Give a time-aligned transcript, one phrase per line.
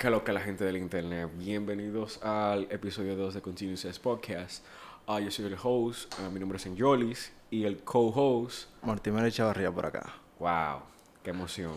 [0.00, 1.28] ¿Qué lo que la gente del internet?
[1.36, 4.64] Bienvenidos al episodio 2 de Continuous Podcast.
[5.06, 8.70] Ah, yo soy el host, ah, mi nombre es Enjolis y el co-host.
[8.80, 10.14] Mortimer Echavarría por acá.
[10.38, 10.80] Wow,
[11.22, 11.74] qué emoción.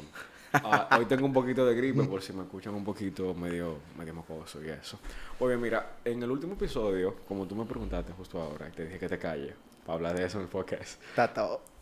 [0.53, 4.13] Ah, hoy tengo un poquito de gripe por si me escuchan un poquito medio, medio
[4.13, 4.97] mocoso y eso.
[5.39, 9.09] Oye, mira, en el último episodio, como tú me preguntaste justo ahora, te dije que
[9.09, 9.53] te calle
[9.85, 11.01] para hablar de eso en el podcast.
[11.09, 11.33] Está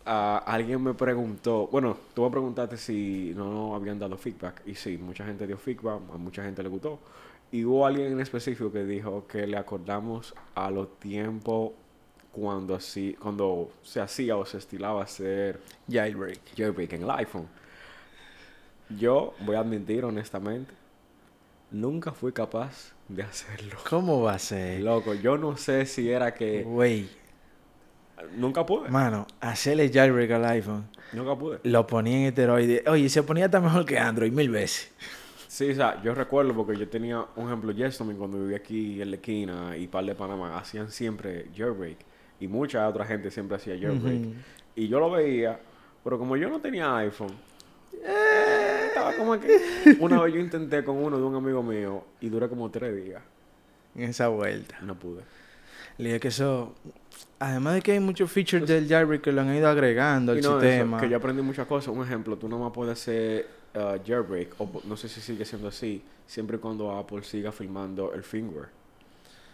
[0.04, 4.62] Ah, alguien me preguntó, bueno, tú me preguntaste si no nos habían dado feedback.
[4.66, 6.98] Y sí, mucha gente dio feedback, a mucha gente le gustó.
[7.52, 11.72] Y hubo alguien en específico que dijo que le acordamos a los tiempos
[12.32, 16.40] cuando, así, cuando se hacía o se estilaba hacer Jailbreak.
[16.56, 17.46] jailbreak en el iPhone.
[18.98, 20.72] Yo voy a admitir honestamente,
[21.70, 23.78] nunca fui capaz de hacerlo.
[23.88, 24.80] ¿Cómo va a ser?
[24.80, 27.08] Loco, yo no sé si era que Güey,
[28.36, 28.88] nunca pude.
[28.88, 30.88] mano, hacerle jailbreak al iPhone.
[31.12, 31.60] Nunca pude.
[31.64, 32.84] Lo ponía en esteroide.
[32.86, 34.90] Oye, se ponía hasta mejor que Android mil veces.
[35.48, 39.10] Sí, o sea, yo recuerdo porque yo tenía, un ejemplo, Yestomin cuando vivía aquí en
[39.10, 41.98] la esquina y par de Panamá, hacían siempre jailbreak.
[42.40, 44.34] Y mucha otra gente siempre hacía jailbreak.
[44.74, 45.60] Y yo lo veía,
[46.02, 47.36] pero como yo no tenía iPhone,
[48.02, 49.96] eh, estaba como que...
[50.00, 53.22] Una vez yo intenté con uno de un amigo mío y duré como tres días.
[53.94, 54.78] En esa vuelta.
[54.80, 55.20] No pude.
[55.98, 56.74] Le dije que eso...
[57.38, 60.40] Además de que hay muchos features del jailbreak que lo han ido agregando al no,
[60.40, 61.00] eso, sistema.
[61.00, 61.88] que yo aprendí muchas cosas.
[61.88, 66.02] Un ejemplo, tú nomás puedes hacer uh, jailbreak, o no sé si sigue siendo así,
[66.26, 68.68] siempre y cuando Apple siga filmando el firmware.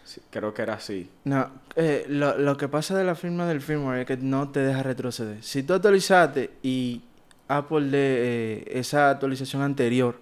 [0.03, 1.09] Sí, creo que era así.
[1.23, 4.59] No, eh, lo, lo que pasa de la firma del firmware es que no te
[4.59, 5.41] deja retroceder.
[5.43, 7.01] Si tú actualizaste y
[7.47, 10.19] Apple de eh, esa actualización anterior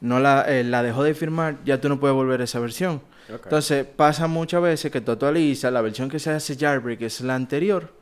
[0.00, 3.00] no la, eh, la dejó de firmar, ya tú no puedes volver a esa versión.
[3.28, 7.34] Entonces pasa muchas veces que tú actualizas, la versión que se hace jailbreak es la
[7.34, 7.92] anterior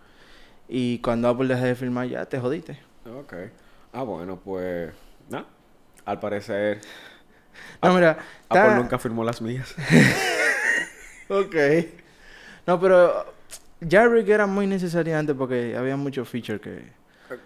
[0.68, 2.80] y cuando Apple deja de firmar ya te jodiste.
[3.06, 3.34] Ok.
[3.92, 4.90] Ah, bueno, pues.
[5.28, 5.44] No.
[6.04, 6.80] Al parecer,
[7.82, 9.74] No, mira, Apple nunca firmó las mías.
[11.28, 11.54] Ok.
[12.66, 13.34] No, pero
[13.88, 16.82] jailbreak era muy necesario antes porque había muchos features que...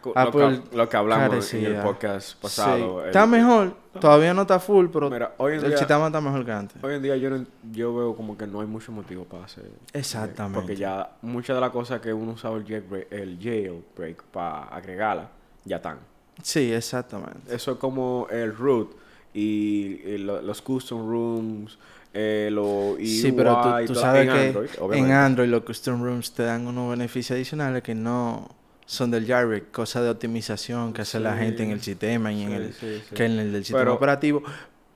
[0.04, 2.76] lo, Apple que, lo que hablamos en el podcast pasado.
[2.96, 3.00] Sí.
[3.02, 6.20] el- Está mejor, todavía no está full, pero Mira, hoy en el día, sistema está
[6.20, 6.84] mejor que antes.
[6.84, 9.64] hoy en día yo, no- yo veo como que no hay mucho motivo para hacer.
[9.94, 10.58] Exactamente.
[10.60, 15.30] Porque ya muchas de las cosas que uno usaba el jailbreak, el jailbreak para agregarla,
[15.64, 15.98] ya están.
[16.42, 17.54] Sí, exactamente.
[17.54, 18.90] Eso es como el root
[19.32, 21.78] y, y lo- los custom rooms,
[22.12, 23.54] eh, lo y Sí, pero
[23.86, 25.10] tú, toda- sabes en que Android, en.
[25.12, 28.48] Android los custom rooms te dan unos beneficios adicionales que no
[28.86, 32.52] son del jailbreak, cosas de optimización que hace la gente en el sistema y en
[32.52, 34.42] el sí, que en el del sistema Pero- operativo,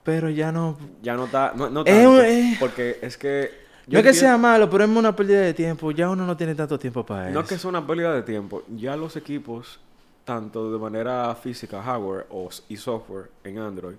[0.03, 3.51] pero ya no Ya no está, no, no Es tanto, es- porque es que...
[3.87, 6.55] no es que sea malo, pero es una pérdida de tiempo, ya uno no tiene
[6.55, 7.33] tanto tiempo para eso.
[7.33, 8.63] No es que sea una pérdida de tiempo.
[8.75, 9.79] Ya los equipos,
[10.25, 13.95] tanto de manera física, hardware o, y software en Android,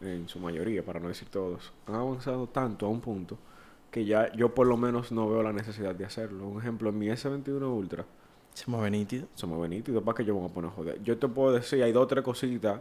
[0.00, 3.36] en su mayoría, para no decir todos, han avanzado tanto a un punto
[3.90, 6.46] que ya yo por lo menos no veo la necesidad de hacerlo.
[6.46, 8.04] Un ejemplo, en mi S21 Ultra,
[8.58, 9.28] Se mueve nítido.
[9.36, 11.02] se me ve nítido, ¿para qué yo me voy a poner a joder?
[11.04, 12.80] Yo te puedo decir, hay dos o tres cositas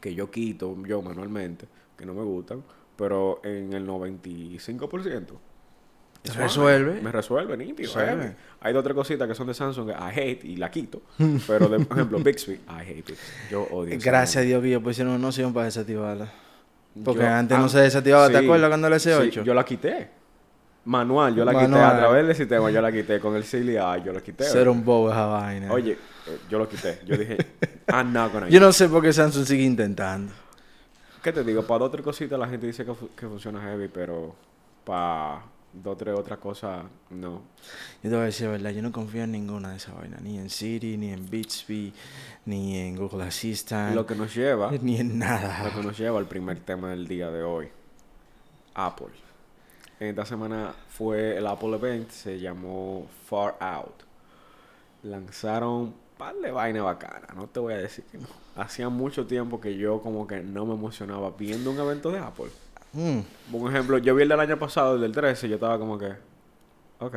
[0.00, 1.66] que yo quito yo manualmente,
[1.96, 2.62] que no me gustan,
[2.96, 5.26] pero en el 95%.
[6.22, 7.00] Te es resuelve.
[7.00, 7.92] Me resuelve, nítido.
[7.92, 8.36] Resuelve.
[8.60, 11.02] Hay dos o tres cositas que son de Samsung que I hate y la quito.
[11.48, 13.16] pero, de, por ejemplo, Bixby, I hate Bixby.
[13.50, 14.46] Yo odio Gracias a.
[14.46, 16.30] Dios que yo pusieron una opción para desactivarla.
[17.04, 19.42] Porque Yo- antes ah, no se desactivaba, ¿te sí, acuerdas cuando sí, S8?
[19.42, 20.17] yo la quité.
[20.88, 24.12] Manual, yo la quité a través del sistema, yo la quité con el CLI, yo
[24.12, 24.44] la quité.
[24.44, 25.70] Ser un bobo esa vaina.
[25.70, 25.92] Oye,
[26.26, 27.00] eh, yo lo quité.
[27.06, 27.36] Yo dije,
[27.92, 30.32] I'm not gonna Yo no sé por qué Samsung sigue intentando.
[31.22, 31.62] ¿Qué te digo?
[31.66, 34.34] Para dos o tres cositas la gente dice que, fu- que funciona heavy, pero
[34.84, 35.42] para
[35.74, 37.42] dos o tres otras cosas, no.
[38.02, 40.22] Yo te voy a decir la verdad, yo no confío en ninguna de esas vainas.
[40.22, 41.92] Ni en Siri, ni en Bixby,
[42.46, 45.70] ni en Google Assistant, Lo que nos lleva, ni en lo nada.
[45.74, 47.68] que nos lleva al primer tema del día de hoy.
[48.74, 49.08] Apple.
[50.00, 54.02] Esta semana fue el Apple Event, se llamó Far Out.
[55.02, 58.26] Lanzaron un par de vainas bacanas, no te voy a decir que no.
[58.56, 62.50] Hacía mucho tiempo que yo como que no me emocionaba viendo un evento de Apple.
[62.92, 63.20] Mm.
[63.52, 66.12] Por ejemplo, yo vi el del año pasado, el del 13, yo estaba como que,
[67.00, 67.16] ok.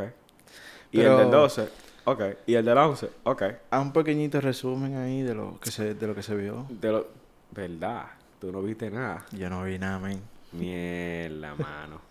[0.92, 1.69] Y Pero- el del 12,
[2.06, 2.22] ok.
[2.48, 3.44] Y el del 11, ok.
[3.69, 6.66] A un pequeñito resumen ahí de lo que se, de lo que se vio.
[6.69, 7.07] De lo,
[7.51, 8.06] verdad,
[8.39, 9.25] tú no viste nada.
[9.31, 10.22] Yo no vi nada, men.
[10.51, 12.11] Mierda, mano.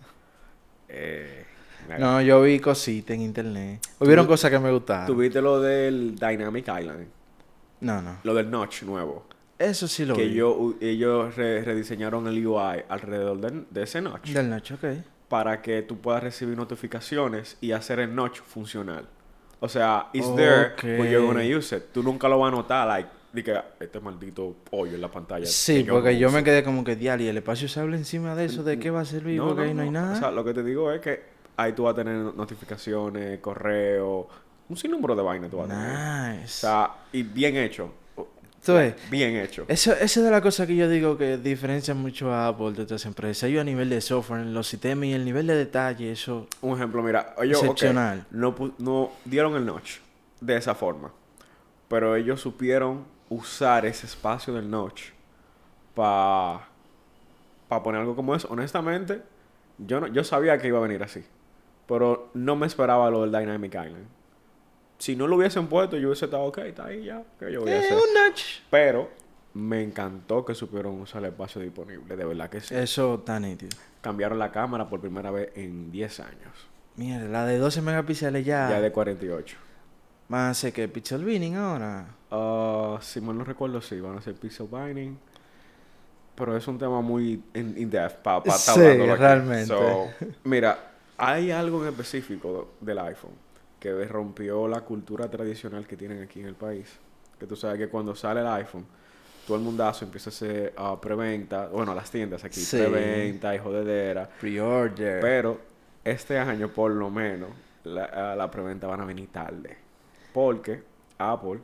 [0.93, 1.45] Eh,
[1.99, 3.81] No, yo vi cositas en internet.
[3.99, 5.07] Hubieron cosas que me gustaron.
[5.07, 7.07] Tú viste lo del Dynamic Island,
[7.81, 8.19] No, no.
[8.23, 9.27] lo del Notch nuevo.
[9.59, 10.35] Eso sí lo que vi.
[10.35, 14.85] yo, ellos re- rediseñaron el UI alrededor de, de ese Notch Del Nacho, ok.
[15.29, 19.07] para que tú puedas recibir notificaciones y hacer el Notch funcional.
[19.63, 21.93] O sea, it's there, but you're gonna use it.
[21.93, 25.47] Tú nunca lo vas a notar, like, de que este maldito hoyo en la pantalla.
[25.47, 28.35] Sí, que porque yo me quedé como que diario y el espacio se habla encima
[28.35, 29.39] de eso, ¿de qué va a servir?
[29.39, 30.17] No, porque no, ahí no hay nada.
[30.17, 31.23] O sea, lo que te digo es que
[31.57, 34.29] ahí tú vas a tener notificaciones, correo,
[34.69, 36.45] un sinnúmero de vainas tú vas a tener.
[36.45, 37.93] O sea, y bien hecho.
[38.65, 39.65] Tú ves, Bien hecho.
[39.69, 42.83] Eso, eso es de las cosas que yo digo que diferencia mucho a Apple de
[42.83, 43.45] otras empresas.
[43.45, 46.47] Ellos a nivel de software, en los sistemas y el nivel de detalle, eso...
[46.61, 48.27] Un ejemplo, mira, ellos Excepcional.
[48.31, 50.01] no, no dieron el notch
[50.43, 51.11] de esa forma,
[51.89, 55.05] pero ellos supieron usar ese espacio del notch
[55.95, 56.67] para
[57.83, 58.49] poner algo como eso.
[58.51, 59.23] Honestamente,
[59.79, 61.25] yo no, yo sabía que iba a venir así,
[61.87, 64.07] pero no me esperaba lo del Dynamic Island.
[64.99, 67.71] Si no lo hubiesen puesto, yo hubiese estado, ok, está ahí ya, que yo voy
[67.71, 67.95] a Eh, hacer?
[67.97, 68.43] un notch.
[68.71, 69.09] Pero
[69.55, 72.75] me encantó que supieron usar el espacio disponible, de verdad que sí.
[72.75, 73.71] Eso está nítido.
[74.03, 76.67] Cambiaron la cámara por primera vez en 10 años,
[76.97, 78.69] Mira, la de 12 megapíxeles ya...
[78.69, 79.57] ya de 48.
[80.31, 82.07] Más hace que pixel binning ahora.
[82.31, 85.19] Ah, si mal no recuerdo, sí, van a hacer pixel binding.
[86.37, 89.67] Pero es un tema muy in, in depth para pa, Sí, realmente.
[89.67, 90.09] So,
[90.45, 93.33] mira, hay algo en específico del iPhone
[93.81, 96.89] que rompió la cultura tradicional que tienen aquí en el país.
[97.37, 98.87] Que tú sabes que cuando sale el iPhone,
[99.49, 101.67] todo el mundazo empieza a hacer ah, preventa.
[101.67, 102.77] Bueno, las tiendas aquí, Sí.
[102.77, 104.31] preventa y jodedera.
[104.41, 105.21] Pre-order.
[105.21, 105.61] Pero
[106.05, 107.51] este año, por lo menos,
[107.83, 109.90] la, a la preventa van a venir tarde.
[110.33, 110.83] Porque
[111.19, 111.61] Apple,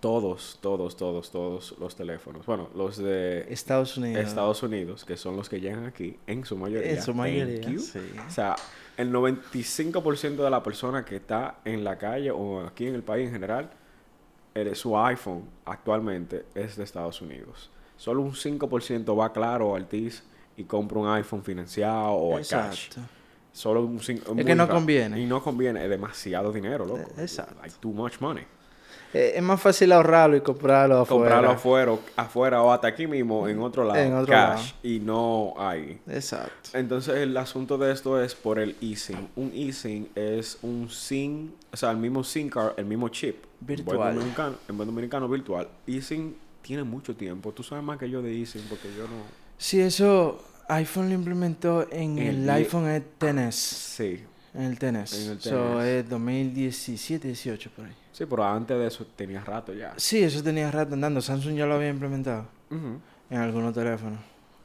[0.00, 4.24] todos, todos, todos, todos los teléfonos, bueno, los de Estados Unidos.
[4.26, 6.90] Estados Unidos, que son los que llegan aquí, en su mayoría.
[6.90, 8.00] En su mayoría, sí.
[8.26, 8.56] O sea,
[8.96, 13.26] el 95% de la persona que está en la calle o aquí en el país
[13.28, 13.70] en general,
[14.54, 17.70] el- su iPhone actualmente es de Estados Unidos.
[17.96, 20.24] Solo un 5% va claro o Altis
[20.56, 22.86] y compra un iPhone financiado o al cash.
[22.86, 23.00] Exacto.
[23.52, 25.20] Solo un cin- muy que no conviene.
[25.20, 27.10] Y no conviene, es demasiado dinero, loco.
[27.18, 27.54] Exacto.
[27.60, 28.44] Like too much money.
[29.14, 31.34] Eh, es más fácil ahorrarlo y comprarlo afuera.
[31.36, 33.98] Comprarlo afuera, afuera o hasta aquí mismo en otro lado.
[34.00, 34.72] En otro cash.
[34.82, 36.00] Y no ahí.
[36.08, 36.70] Exacto.
[36.72, 39.28] Entonces el asunto de esto es por el eSIM.
[39.36, 43.36] Un eSIM es un SIM, o sea, el mismo SIM card, el mismo chip.
[43.60, 43.96] Virtual.
[43.96, 45.68] En buen dominicano, en buen dominicano virtual.
[45.86, 46.32] eSIM
[46.62, 47.52] tiene mucho tiempo.
[47.52, 49.42] Tú sabes más que yo de eSIM porque yo no...
[49.58, 52.84] Sí, eso iPhone lo implementó en el el- iPhone
[53.20, 53.54] XS.
[53.96, 54.24] Sí.
[54.54, 55.24] En el XS.
[55.24, 55.84] En el So, XS.
[55.88, 57.92] es 2017, 18 por ahí.
[58.12, 59.94] Sí, pero antes de eso tenía rato ya.
[59.96, 61.20] Sí, eso tenía rato andando.
[61.22, 64.18] Samsung ya lo había implementado en algunos teléfonos.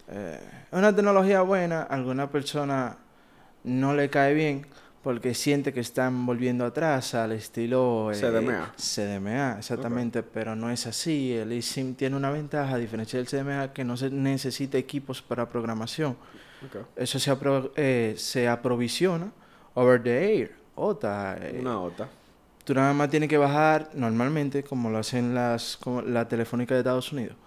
[0.09, 0.39] Eh,
[0.71, 1.81] es una tecnología buena.
[1.83, 2.97] A alguna persona
[3.63, 4.65] no le cae bien
[5.07, 8.11] porque siente que están volviendo atrás al estilo...
[8.11, 8.73] eh, CDMA.
[8.75, 10.21] CDMA, exactamente.
[10.21, 11.31] Pero no es así.
[11.31, 15.47] El eSIM tiene una ventaja, a diferencia del CDMA, que no se necesita equipos para
[15.47, 16.17] programación.
[16.65, 16.87] Ok.
[16.97, 19.31] Eso se, apro- eh, se aprovisiona
[19.75, 20.51] over the air.
[20.75, 21.37] OTA.
[21.39, 22.09] eh, Una OTA.
[22.65, 26.81] Tú nada más tienes que bajar normalmente, como lo hacen las como la telefónica de
[26.81, 27.37] Estados Unidos.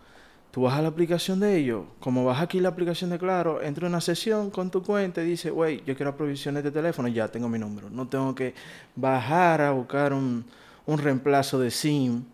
[0.50, 3.92] Tú bajas la aplicación de ellos, como bajas aquí la aplicación de Claro, entra en
[3.92, 7.48] una sesión con tu cuenta y dice, güey, yo quiero aprovisiones de teléfono, ya tengo
[7.48, 7.88] mi número.
[7.88, 8.54] No tengo que
[8.96, 10.44] bajar a buscar un,
[10.86, 12.24] un reemplazo de SIM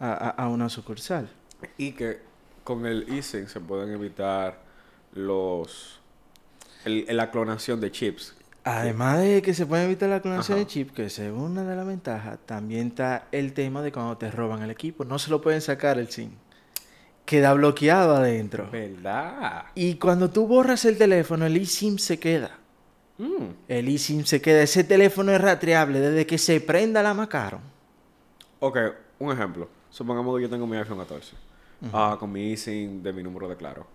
[0.00, 1.28] a, a- a una sucursal.
[1.78, 2.18] Y que
[2.64, 4.60] con el eSIM se pueden evitar
[5.14, 6.00] los...
[6.84, 8.34] el- la clonación de chips.
[8.64, 10.64] Además de que se puede evitar la clonación Ajá.
[10.64, 14.30] de chip, que es una de las ventajas, también está el tema de cuando te
[14.30, 15.04] roban el equipo.
[15.06, 16.32] No se lo pueden sacar el SIM.
[17.30, 18.68] Queda bloqueado adentro.
[18.72, 19.66] ¿Verdad?
[19.76, 22.58] Y cuando tú borras el teléfono, el eSIM se queda.
[23.18, 23.50] Mm.
[23.68, 24.62] El eSIM se queda.
[24.62, 27.60] Ese teléfono es rastreable desde que se prenda la Macaron.
[28.58, 28.78] Ok,
[29.20, 29.68] un ejemplo.
[29.90, 31.36] Supongamos que yo tengo mi iPhone 14.
[31.92, 33.86] ah, con mi eSIM de mi número de claro.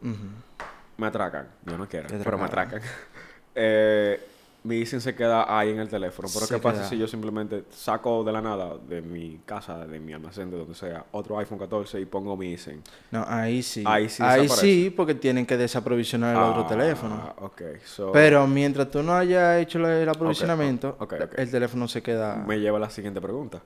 [0.95, 1.49] Me atracan.
[1.65, 2.79] Yo no quiero, pero me atracan.
[3.53, 4.25] eh,
[4.65, 6.27] mi eSIM se queda ahí en el teléfono.
[6.33, 6.89] Pero Se ¿qué pasa queda.
[6.89, 10.73] si yo simplemente saco de la nada, de mi casa, de mi almacén, de donde
[10.73, 12.81] sea, otro iPhone 14 y pongo mi eSIM?
[13.11, 13.83] No, ahí sí.
[13.85, 14.67] Ahí sí Ahí desaparece.
[14.73, 17.33] sí, porque tienen que desaprovisionar el otro Ah, teléfono.
[17.39, 18.11] Ok, so...
[18.11, 20.97] Pero mientras tú no hayas hecho el aprovisionamiento,
[21.37, 22.35] el teléfono se queda.
[22.47, 23.61] me lleva a la siguiente pregunta.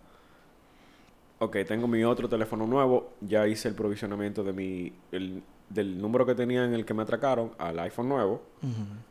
[1.42, 6.26] Ok, tengo mi otro teléfono nuevo, ya hice el provisionamiento de mi, el- del número
[6.26, 8.42] que tenía en el que me atracaron al iPhone nuevo.
[8.62, 9.09] Ujú.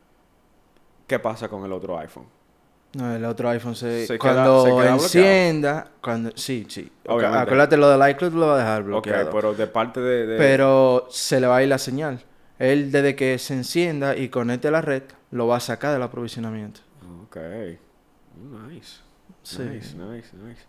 [1.09, 2.27] ¿Qué pasa con el otro iPhone?
[2.93, 6.91] No, el otro iPhone se, Se queda- cuando se queda encienda, cuando sí, sí.
[7.07, 9.31] Acuérdate lo del iCloud lo va a dejar Ok, bloqueado.
[9.31, 10.25] pero de parte de...
[10.25, 12.23] de- pero se le va a ir la señal.
[12.57, 16.01] Él desde que se encienda y conecte a la red, lo va a sacar del
[16.03, 16.81] aprovisionamiento.
[17.25, 17.37] Ok.
[18.69, 19.01] Nice.
[19.43, 19.61] Sí.
[19.63, 20.61] Nice, nice, nice.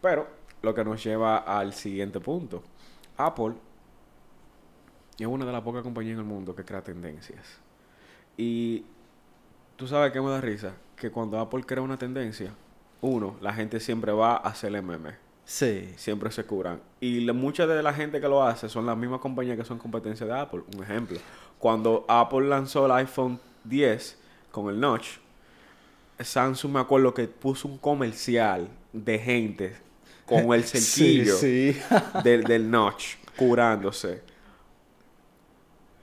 [0.00, 0.26] Pero
[0.62, 2.62] lo que nos lleva al siguiente punto.
[3.16, 3.54] Apple
[5.18, 7.44] es una de las pocas compañías en el mundo que crea tendencias.
[8.36, 8.84] Y
[9.80, 12.52] tú sabes que me da risa que cuando Apple crea una tendencia,
[13.00, 15.14] uno, la gente siempre va a hacerle meme.
[15.46, 15.92] Sí.
[15.96, 16.80] siempre se curan.
[17.00, 19.78] Y la- mucha de la gente que lo hace son las mismas compañías que son
[19.78, 20.60] competencia de Apple.
[20.76, 21.18] Un ejemplo,
[21.58, 24.16] cuando Apple lanzó el iPhone 10
[24.52, 25.16] con el notch,
[26.20, 29.76] Samsung me acuerdo que puso un comercial de gente
[30.26, 31.80] con el cerquillo Sí, sí.
[32.22, 34.22] del, del notch curándose.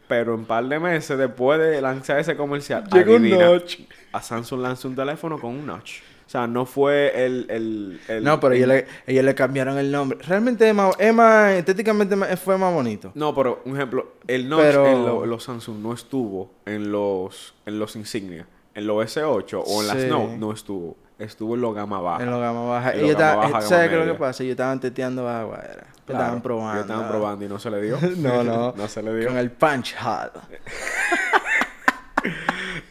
[0.08, 3.80] Pero en par de meses después de lanzar ese comercial, Llegó un notch.
[4.14, 6.00] a Samsung lanzó un teléfono con un notch.
[6.26, 7.46] O sea, no fue el...
[7.50, 10.18] el, el- No, pero el- ellos le, ellos le cambiaron el nombre.
[10.28, 13.12] Realmente es más, es más estéticamente fue más bonito.
[13.16, 17.54] No, pero un ejemplo, el notch Pero- en lo- los Samsung no estuvo en los
[17.66, 18.46] en los insignia.
[18.76, 19.98] En los S8 o en las.
[20.06, 20.98] Note no estuvo.
[21.20, 22.24] Estuvo en los gama baja.
[22.24, 22.92] En los gama baja.
[22.94, 24.44] En gama estaban- baja, ¿Sabes qué es lo que pasa?
[24.44, 25.58] Ellos estaban teteando agua.
[25.64, 25.88] Era.
[26.06, 26.74] Claro, estaban probando.
[26.74, 27.98] ellos estaban probando y no se le dio.
[28.18, 28.74] no, no.
[28.78, 29.28] no se le dio.
[29.30, 30.32] Con el punch hard.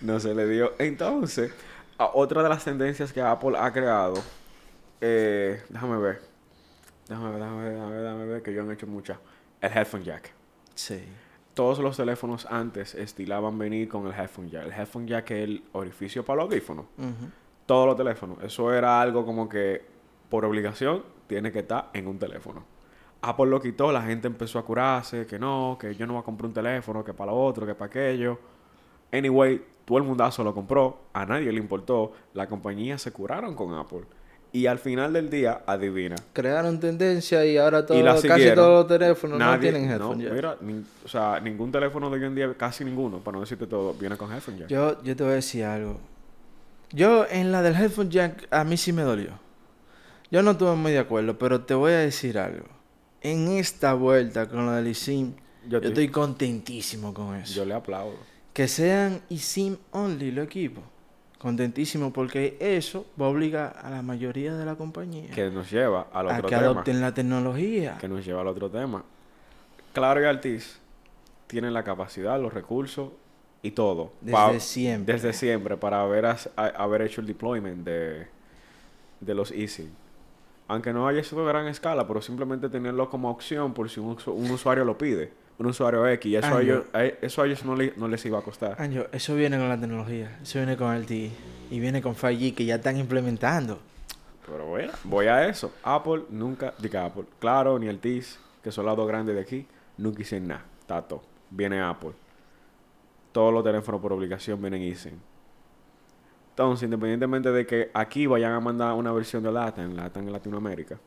[0.03, 0.73] No se le dio.
[0.79, 1.53] Entonces,
[1.99, 4.15] a- otra de las tendencias que Apple ha creado,
[5.01, 6.21] eh, déjame ver.
[7.09, 9.19] Déjame ver, déjame ver, déjame ver, déjame ver, que yo han hecho muchas.
[9.61, 10.33] El headphone jack.
[10.75, 11.03] Sí.
[11.55, 14.67] Todos los teléfonos antes estilaban venir con el headphone jack.
[14.67, 16.85] El headphone jack es el orificio para los audífonos.
[16.99, 17.31] Ujú.
[17.67, 18.39] Todos los teléfonos.
[18.43, 19.85] Eso era algo como que
[20.29, 22.65] por obligación tiene que estar en un teléfono.
[23.23, 26.25] Apple lo quitó, la gente empezó a curarse, que no, que yo no voy a
[26.25, 28.39] comprar un teléfono, que para lo otro, que para aquello.
[29.13, 33.75] Anyway, todo el mundazo lo compró, a nadie le importó, la compañía se curaron con
[33.75, 34.03] Apple.
[34.53, 36.17] Y al final del día, adivina.
[36.33, 40.25] Crearon tendencia y ahora todo, y la casi todos los teléfonos no tienen headphone no,
[40.25, 40.33] jack.
[40.33, 43.67] Mira, ni- o sea, ningún teléfono de hoy en día, casi ninguno, para no decirte
[43.67, 44.69] todo, viene con headphone jack.
[44.69, 45.99] Yo, yo te voy a decir algo.
[46.97, 49.33] Yo en la del headphone jack a mí sí me dolió.
[50.31, 52.65] Yo no estuve muy de acuerdo, pero te voy a decir algo.
[53.21, 55.35] En esta vuelta con la del eSIM,
[55.69, 57.53] yo, te- estoy contentísimo con eso.
[57.55, 58.17] yo le aplaudo.
[58.55, 60.83] Que sean eSIM only los equipos.
[61.39, 66.07] Contentísimo porque eso va a obligar a la mayoría de la compañía Que nos lleva
[66.13, 66.67] al a otro que tema.
[66.71, 67.99] adopten la tecnología.
[68.01, 69.05] que nos lleva al otro tema.
[69.93, 70.79] Claro y Altiz
[71.47, 73.11] tienen la capacidad, los recursos
[73.63, 74.13] y todo.
[74.21, 75.15] Desde siempre.
[75.15, 78.27] Desde siempre, para haber, a- haber hecho el deployment de,
[79.21, 79.89] de los easy.
[80.69, 84.17] Aunque no haya sido a gran escala, pero simplemente tenerlo como opción por si un,
[84.17, 85.33] usu- un usuario lo pide.
[85.59, 86.31] Un usuario X.
[86.31, 88.43] Y eso, a ellos, a e- eso a ellos no, le- no les iba a
[88.43, 88.77] costar.
[89.13, 90.39] Eso viene con la tecnología.
[90.43, 91.31] Eso viene con LTE.
[91.71, 93.79] Y viene con 5G que ya están implementando.
[94.47, 95.73] Pero bueno, voy a eso.
[95.83, 99.67] Apple nunca, diga Apple, claro, ni el TIS, que son las dos grandes de aquí,
[99.99, 100.65] nunca hicieron nada.
[100.87, 102.11] Tato, viene Apple.
[103.37, 105.13] Todos los teléfonos por obligación vienen eSIM.
[106.53, 110.99] Entonces, independientemente de que aquí vayan a mandar una versión de LATAM, LATAM en Latinoamérica,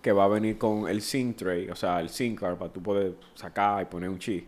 [0.00, 2.82] que va a venir con el SIM tray, o sea, el SIM card para tú
[2.82, 4.46] poder sacar y poner un chip.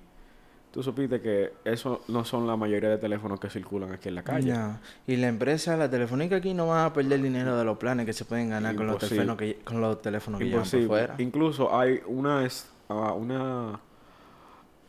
[0.71, 4.23] Tú supiste que eso no son la mayoría de teléfonos que circulan aquí en la
[4.23, 4.55] calle.
[4.55, 4.79] No.
[5.07, 8.15] Y la empresa, la telefónica aquí no va a perder dinero de los planes que
[8.15, 11.15] se pueden ganar con los, teléfonos que, con los teléfonos que llevan por fuera.
[11.19, 12.49] Incluso hay una,
[12.89, 13.79] ah, una,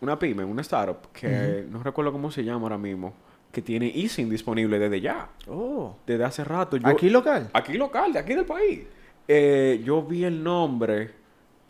[0.02, 3.14] una pyme, una startup, que no recuerdo cómo se llama ahora mismo,
[3.52, 5.96] que tiene eSIM disponible desde ya, Oh.
[6.08, 6.78] desde hace rato.
[6.78, 7.50] Yo- ¿Aquí local?
[7.54, 8.82] Aquí local, de aquí del país.
[9.28, 11.12] Eh, yo vi el nombre,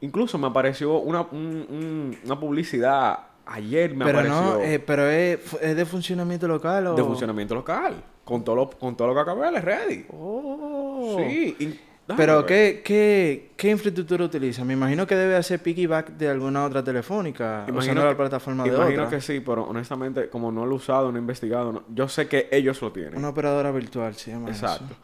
[0.01, 5.07] incluso me apareció una, un- un- una publicidad, ayer me Pero apareció, no, eh, pero
[5.09, 6.95] es, de funcionamiento local o...
[6.95, 10.05] de funcionamiento local, con todo lo, con todo lo que acabé, es ready.
[10.11, 11.15] Oh.
[11.17, 11.55] Sí.
[11.59, 11.79] y-
[12.17, 12.45] Pero.
[12.45, 14.63] ¿qué, qué, ¿qué infraestructura utiliza?
[14.65, 17.65] Me imagino que debe hacer piggyback de alguna otra telefónica.
[17.73, 19.17] usando la plataforma de imagino otra.
[19.17, 22.27] que sí, pero honestamente, como no lo he usado, no he investigado, no- yo sé
[22.27, 23.17] que ellos lo tienen.
[23.17, 24.85] Una operadora virtual llama Exacto.
[24.85, 24.95] eso.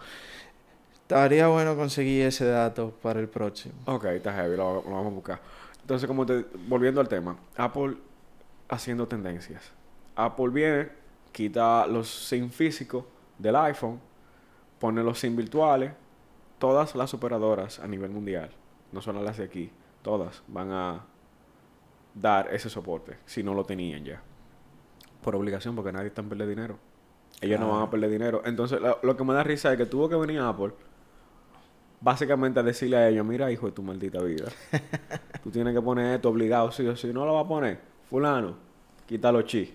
[1.03, 3.75] Estaría bueno conseguir ese dato para el próximo.
[3.85, 5.39] Ok, está heavy, lo, lo vamos a buscar.
[5.81, 7.95] Entonces, como te, volviendo al tema, Apple
[8.67, 9.71] haciendo tendencias.
[10.17, 10.89] Apple viene,
[11.31, 13.05] quita los SIM físicos
[13.37, 13.99] del iPhone,
[14.79, 15.91] pone los SIM virtuales.
[16.59, 18.49] Todas las operadoras a nivel mundial,
[18.91, 19.71] no solo las de aquí,
[20.01, 21.05] todas van a
[22.13, 24.21] dar ese soporte si no lo tenían ya.
[25.21, 26.79] Por obligación, porque nadie está en perder dinero.
[27.41, 28.41] Ellos no van a perder dinero.
[28.45, 30.73] Entonces, lo, lo que me da risa es que tuvo que venir Apple
[31.99, 34.45] básicamente a decirle a ellos, mira, hijo de tu maldita vida.
[35.43, 37.11] Tú tienes que poner esto obligado, sí o sí.
[37.13, 37.79] No lo va a poner.
[38.09, 38.55] Fulano,
[39.05, 39.73] quita los chi.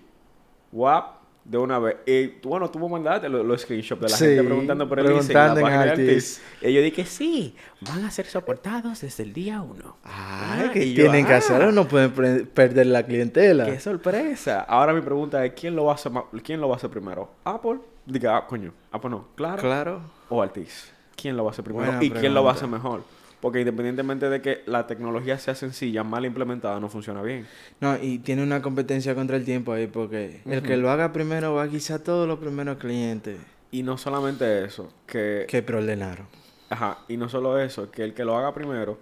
[0.71, 1.97] Guap, de una vez.
[2.05, 5.07] Y bueno, tú me mandaste los, los screenshots de la Sí, gente preguntando por el
[5.07, 6.41] leasing en la preguntando página de Altis.
[6.61, 9.97] Y yo dije, sí, van a ser soportados desde el día uno.
[10.03, 13.65] Ah, que yo, tienen que ah, hacerlo, no pueden perder la clientela.
[13.65, 14.61] ¡Qué sorpresa!
[14.61, 16.11] Ahora mi pregunta es, ¿quién lo va a hacer,
[16.43, 17.29] ¿quién lo va a hacer primero?
[17.43, 17.79] ¿Apple?
[18.05, 19.27] Diga, ah, coño, Apple no.
[19.35, 19.61] ¿Claro?
[19.61, 20.01] Claro.
[20.29, 20.91] o Altis?
[21.15, 21.85] ¿Quién lo va a hacer primero?
[21.85, 23.03] Buena ¿Y quién lo va a hacer mejor?
[23.43, 27.45] Porque independientemente de que la tecnología sea sencilla, mal implementada, no funciona bien.
[27.81, 31.53] No, y tiene una competencia contra el tiempo ahí porque el que lo haga primero
[31.53, 33.37] va a quizá todos los primeros clientes
[33.69, 36.25] Y no solamente eso, que que preordenaron.
[36.69, 38.97] Ajá, y no solo eso, que el que lo haga primero,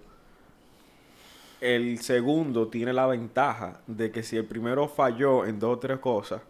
[1.60, 6.00] el segundo tiene la ventaja de que si el primero falló en dos o tres
[6.00, 6.42] cosas,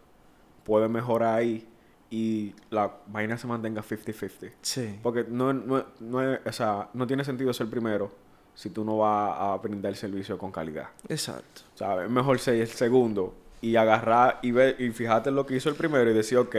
[0.63, 1.67] puede mejorar ahí
[2.15, 4.51] y la vaina se mantenga 50-50.
[4.61, 4.99] Sí.
[5.01, 8.11] Porque no, no, no, es- o sea, no tiene sentido ser primero
[8.53, 10.89] si tú no vas a brindar el servicio con calidad.
[11.09, 11.61] Exacto.
[11.73, 12.05] ¿Sabes?
[12.05, 15.69] Es mejor ser el segundo y agarrar y ver y fijarte en lo que hizo
[15.69, 16.55] el primero y decir, ok,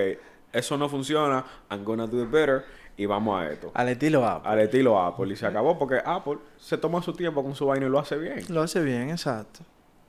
[0.52, 2.64] eso no funciona, I'm gonna do it better
[2.96, 3.70] y vamos a esto.
[3.75, 4.50] Al estilo Apple.
[4.50, 7.87] Al estilo Apple y se acabó porque Apple se toma su tiempo con su vaina
[7.87, 8.40] y lo hace bien.
[8.49, 9.61] Lo hace bien, exacto.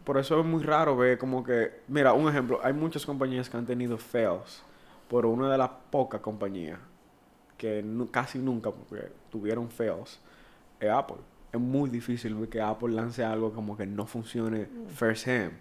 [0.03, 3.57] Por eso es muy raro ver como que, mira, un ejemplo, hay muchas compañías que
[3.57, 4.63] han tenido fails,
[5.09, 6.79] pero una de las pocas compañías
[7.57, 8.71] que casi nunca
[9.31, 10.19] tuvieron fails
[10.79, 11.17] es Apple.
[11.53, 15.53] Es muy difícil que Apple lance algo como que no funcione first hand.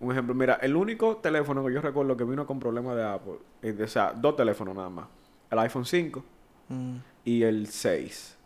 [0.00, 3.36] Un ejemplo, mira, el único teléfono que yo recuerdo que vino con problemas de Apple,
[3.62, 5.06] eh, o sea, dos teléfonos nada más,
[5.50, 6.24] el iPhone 5
[6.68, 6.96] Mm.
[7.24, 8.36] y el 6.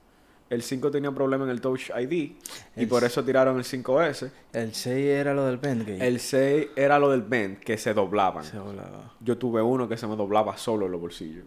[0.50, 2.32] El 5 tenía problema en el Touch ID
[2.76, 4.30] y por eso tiraron el 5S.
[4.52, 6.06] El 6 era lo del Pendgame.
[6.06, 8.44] El 6 era lo del bend, que se doblaban.
[8.44, 8.58] Se.
[9.20, 11.44] Yo tuve uno que se me doblaba solo en los bolsillos.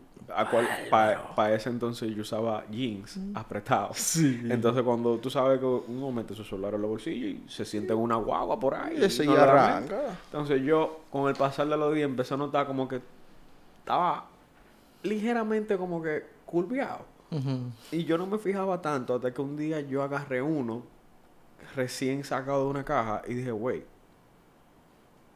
[0.90, 3.98] Para ese entonces yo usaba jeans apretados.
[3.98, 4.40] Sí.
[4.50, 7.94] Entonces cuando tú sabes que uno mete su celular en los bolsillos y se siente
[7.94, 8.98] una guagua por ahí.
[9.26, 10.00] No arranca.
[10.26, 13.02] Entonces yo con el pasar de los días empecé a notar como que
[13.80, 14.26] estaba
[15.04, 17.10] ligeramente como que curviado.
[17.92, 20.84] Y yo no me fijaba tanto hasta que un día yo agarré uno
[21.76, 23.84] recién sacado de una caja y dije, wey,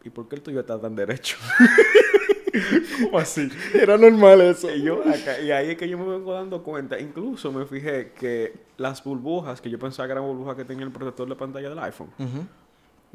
[0.03, 1.37] ¿y por qué el tuyo está tan derecho?
[3.05, 3.49] ¿Cómo así?
[3.73, 4.73] Era normal eso.
[4.73, 6.97] Y, yo acá- y ahí es que yo me vengo dando cuenta.
[6.99, 10.91] Incluso me fijé que las burbujas, que yo pensaba que eran burbujas que tenía el
[10.91, 12.09] protector de pantalla del iPhone.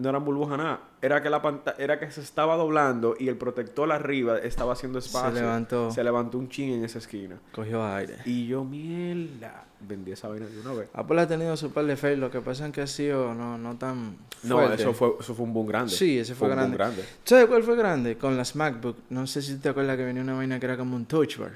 [0.01, 0.81] No eran burbujas nada.
[1.03, 4.99] Era que la pantalla, era que se estaba doblando y el protector arriba estaba haciendo
[4.99, 5.41] espacio.
[5.41, 5.91] levantó.
[5.91, 7.37] Se levantó un chin en esa esquina.
[7.53, 8.17] Cogió aire.
[8.25, 10.89] Y yo, mierda, vendí esa vaina de una vez.
[10.93, 13.57] Apple ha tenido su par de fails, lo que pasa es que ha sido no,
[13.59, 14.83] no tan No, fuerte.
[14.83, 15.93] eso fue, eso fue un boom grande.
[15.93, 17.05] Sí, ese fue un boom grande.
[17.25, 18.17] ¿Sabes cuál fue grande?
[18.17, 18.97] Con las MacBook.
[19.11, 21.53] No sé si te acuerdas que venía una vaina que era como un touch bar.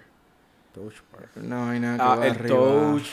[0.74, 1.28] Touch bar.
[1.42, 3.06] Una vaina que Ah, va el arriba, touch.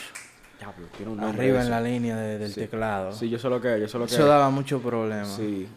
[0.62, 1.70] Diablo, tiene un nombre arriba en eso.
[1.70, 2.60] la línea de- del Sí.
[2.60, 3.12] teclado.
[3.12, 4.28] Sí, yo sé lo que yo sé lo que Eso es.
[4.28, 5.24] daba mucho problema.
[5.24, 5.68] Sí.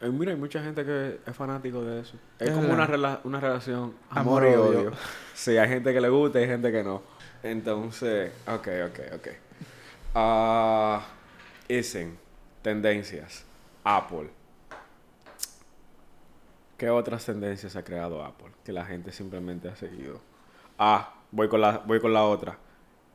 [0.00, 2.16] Eh, mira, hay mucha gente que es fanático de eso.
[2.38, 4.80] Es Es como una, rela- una relación Amor, amor, y odio.
[4.80, 4.92] odio.
[5.34, 7.02] sí, hay gente que le gusta y hay gente que no.
[7.42, 9.28] Entonces, ok, ok, ok.
[10.14, 11.02] Ah,
[11.68, 12.18] Isen,
[12.62, 13.44] tendencias.
[13.84, 14.30] Apple.
[16.76, 18.48] ¿Qué otras tendencias ha creado Apple?
[18.64, 20.20] Que la gente simplemente ha seguido.
[20.78, 22.58] Ah, voy con la, voy con la otra.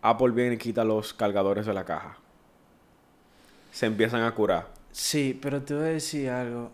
[0.02, 2.18] Apple viene y quita los cargadores de la caja.
[3.72, 4.68] Se empiezan a curar.
[4.92, 6.72] Sí, pero te voy a decir algo.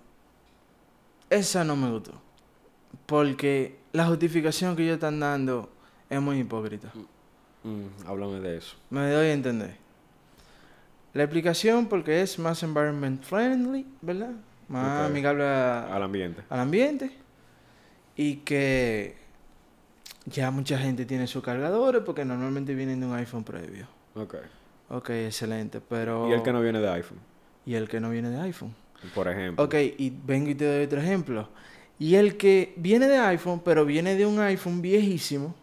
[1.29, 2.13] Esa no me gustó.
[3.05, 5.69] Porque la justificación que ellos están dando
[6.09, 6.91] es muy hipócrita.
[7.63, 8.75] Mm, háblame de eso.
[8.89, 9.75] Me doy a entender.
[11.13, 14.31] La explicación porque es más environment friendly, ¿verdad?
[14.67, 16.41] Más amigable a- Al ambiente.
[16.49, 17.11] al ambiente.
[18.15, 19.17] Y que
[20.25, 23.87] ya mucha gente tiene sus cargadores porque normalmente vienen de un iPhone previo.
[24.15, 24.35] Ok.
[24.89, 26.29] Ok, excelente, pero...
[26.29, 27.17] Y el que no viene de iPhone,
[27.65, 28.75] Y el que no viene de iPhone.
[29.15, 29.63] por ejemplo.
[29.63, 31.49] Ok, y vengo y te doy otro ejemplo.
[31.99, 35.55] Y el que viene de iPhone, pero viene de un iPhone viejísimo,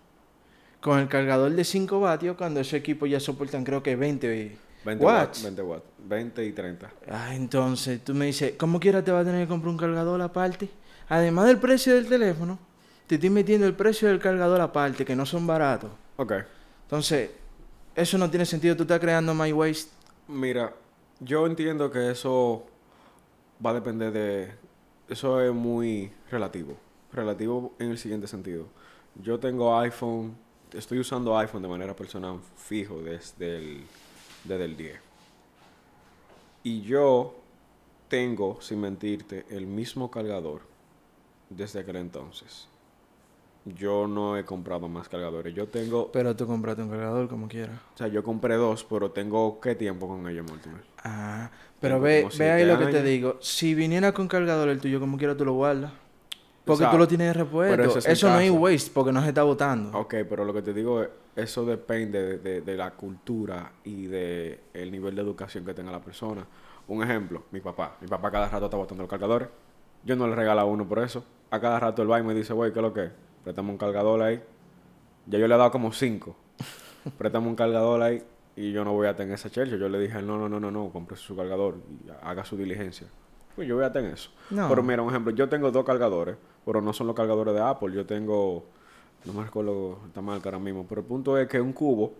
[0.80, 5.04] con el cargador de 5 vatios, cuando ese equipo ya soportan creo que 20 20
[5.04, 5.26] watts.
[5.28, 5.42] watts.
[5.42, 5.84] 20 watts.
[5.98, 6.90] 20 y 30.
[7.10, 10.20] Ah, entonces tú me dices, ¿cómo quiera te va a tener que comprar un cargador
[10.22, 10.70] aparte?
[11.08, 12.58] Además del precio del teléfono,
[13.10, 15.90] te estoy metiendo el precio del cargador aparte, que no son baratos.
[16.16, 16.32] Ok.
[16.82, 17.28] Entonces,
[17.92, 18.76] eso no tiene sentido.
[18.76, 19.90] Tú estás creando my waste.
[20.28, 20.72] Mira,
[21.18, 22.64] yo entiendo que eso
[23.66, 24.52] va a depender de...
[25.08, 26.76] Eso es muy relativo.
[27.12, 28.66] Relativo en el siguiente sentido.
[29.16, 30.36] Yo tengo iPhone,
[30.72, 33.82] estoy usando iPhone de manera personal fijo desde el,
[34.44, 35.00] desde el 10.
[36.62, 37.34] Y yo
[38.06, 40.60] tengo, sin mentirte, el mismo cargador
[41.48, 42.69] desde aquel entonces.
[43.64, 45.54] Yo no he comprado más cargadores.
[45.54, 47.78] Yo tengo, Pero tú compraste un cargador como quieras.
[47.94, 50.80] o sea, yo compré dos, pero tengo qué tiempo con ellos, Mortimer.
[51.04, 53.36] Ah, pero Tengo ve, ve ahí lo que te digo.
[53.40, 55.92] Si viniera con cargador el tuyo, como quiera tú lo guardas.
[56.64, 57.76] Porque sea, tú lo tienes de repuesto.
[57.76, 59.98] pero ese es mi Eso no es waste porque no se está botando.
[59.98, 64.06] Ok, pero lo que te digo es, eso depende de, de- de la cultura y
[64.06, 66.46] de el nivel de educación que tenga la persona.
[66.88, 67.96] Un ejemplo, mi papá.
[68.00, 69.48] Mi papá cada rato está botando los cargadores.
[70.04, 71.24] Yo no le regalo a uno por eso.
[71.50, 73.04] A cada rato él va y me dice, güey, ¿qué es lo que?
[73.06, 73.10] es?
[73.44, 74.42] Préstame un cargador ahí.
[75.26, 76.36] Ya yo le he dado como cinco.
[77.18, 78.22] Préstame un cargador ahí
[78.56, 79.76] y yo no voy a tener esa chercha.
[79.76, 83.06] Yo le dije, no, no, no, no, no, compre su cargador y haga su diligencia.
[83.56, 84.30] Pues yo voy a tener eso.
[84.50, 84.68] No.
[84.68, 87.94] Pero mira, un ejemplo, yo tengo dos cargadores, pero no son los cargadores de Apple.
[87.94, 88.64] Yo tengo,
[89.24, 92.12] no me recuerdo esta marca ahora mismo, pero el punto es que un cubo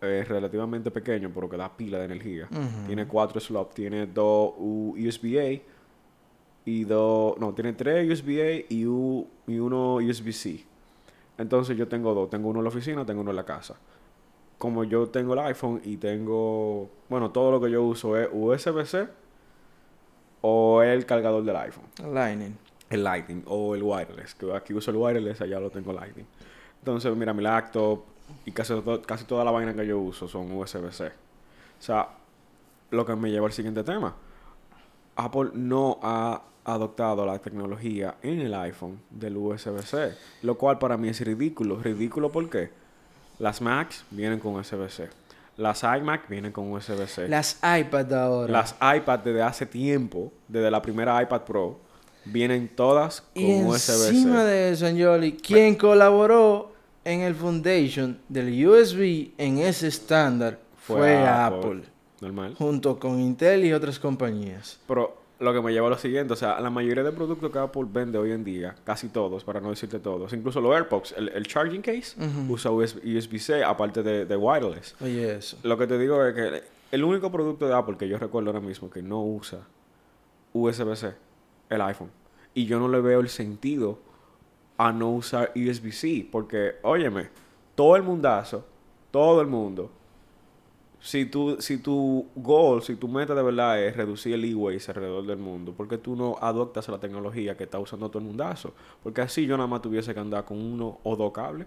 [0.00, 2.48] es relativamente pequeño, pero que da pila de energía.
[2.86, 5.60] Tiene cuatro slots, tiene dos USB-A
[6.64, 10.64] y dos, no, tiene tres USB-A y, u- y uno USB-C.
[11.38, 13.74] Entonces yo tengo dos, tengo uno en la oficina, tengo uno en la casa.
[14.58, 19.08] Como yo tengo el iPhone y tengo, bueno, todo lo que yo uso es USB-C
[20.40, 22.56] o el cargador del iPhone Lightning.
[22.90, 26.26] el Lightning o el wireless, que aquí uso el wireless, allá lo tengo Lightning.
[26.78, 28.00] Entonces, mira, mi laptop
[28.44, 31.06] y casi, to- casi toda la vaina que yo uso son USB-C.
[31.06, 32.08] O sea,
[32.90, 34.14] lo que me lleva al siguiente tema.
[35.16, 41.08] Apple no ha adoptado la tecnología en el iPhone del USB-C, lo cual para mí
[41.08, 41.82] es ridículo.
[41.82, 42.70] ¿Ridículo por qué?
[43.38, 45.08] Las Macs vienen con USB-C.
[45.56, 47.28] Las iMac vienen con USB-C.
[47.28, 48.52] Las iPad ahora.
[48.52, 51.78] Las iPad desde hace tiempo, desde la primera iPad Pro,
[52.24, 54.08] vienen todas con y USB-C.
[54.08, 56.72] encima de eso, Anjoli, quien colaboró
[57.04, 61.82] en el foundation del USB en ese estándar fue, Apple.
[62.20, 62.54] Normal.
[62.56, 64.78] junto con Intel y otras compañías.
[64.86, 67.58] Pero lo que me lleva a lo siguiente, o sea, la mayoría de productos que
[67.58, 71.28] Apple vende hoy en día, casi todos, para no decirte todos, incluso los AirPods, el,
[71.30, 72.16] el charging case,
[72.48, 74.94] usa USB-C aparte de, de wireless.
[75.00, 75.58] Oye, eso.
[75.62, 78.60] Lo que te digo es que el único producto de Apple que yo recuerdo ahora
[78.60, 79.60] mismo que no usa
[80.52, 81.12] USB-C,
[81.70, 82.10] el iPhone.
[82.54, 83.98] Y yo no le veo el sentido
[84.76, 87.30] a no usar USB-C, porque, óyeme,
[87.74, 88.64] todo el mundazo,
[89.10, 89.90] todo el mundo,
[91.02, 95.26] si tu, si tu goal, si tu meta de verdad es reducir el e-waste alrededor
[95.26, 98.72] del mundo, ¿por qué tú no adoptas la tecnología que está usando todo el mundazo?
[99.02, 101.66] Porque así yo nada más tuviese que andar con uno o dos cables.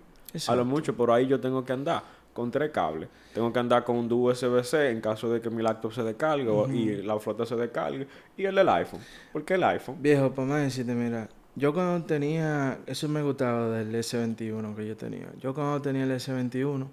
[0.52, 2.02] A lo mucho, por ahí yo tengo que andar
[2.34, 3.08] con tres cables.
[3.34, 6.68] Tengo que andar con un USB-C en caso de que mi laptop se descargue o-
[6.72, 8.08] y la flota se descargue.
[8.38, 9.00] Y el del iPhone.
[9.32, 9.98] ¿Por qué el iPhone?
[10.02, 14.98] Viejo, para más decirte, mira, yo cuando tenía, eso me gustaba del S21 que yo
[14.98, 15.30] tenía.
[15.40, 16.88] Yo cuando tenía el S21,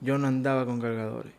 [0.00, 1.32] yo no andaba con cargadores.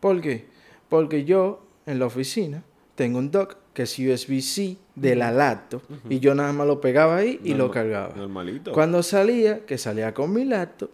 [0.00, 0.46] ¿Por qué?
[0.88, 2.62] Porque yo en la oficina
[2.94, 7.16] tengo un dock que es USB-C de la laptop y yo nada más lo pegaba
[7.16, 8.14] ahí y lo cargaba.
[8.16, 8.72] Normalito.
[8.72, 10.90] Cuando salía, que salía con mi laptop,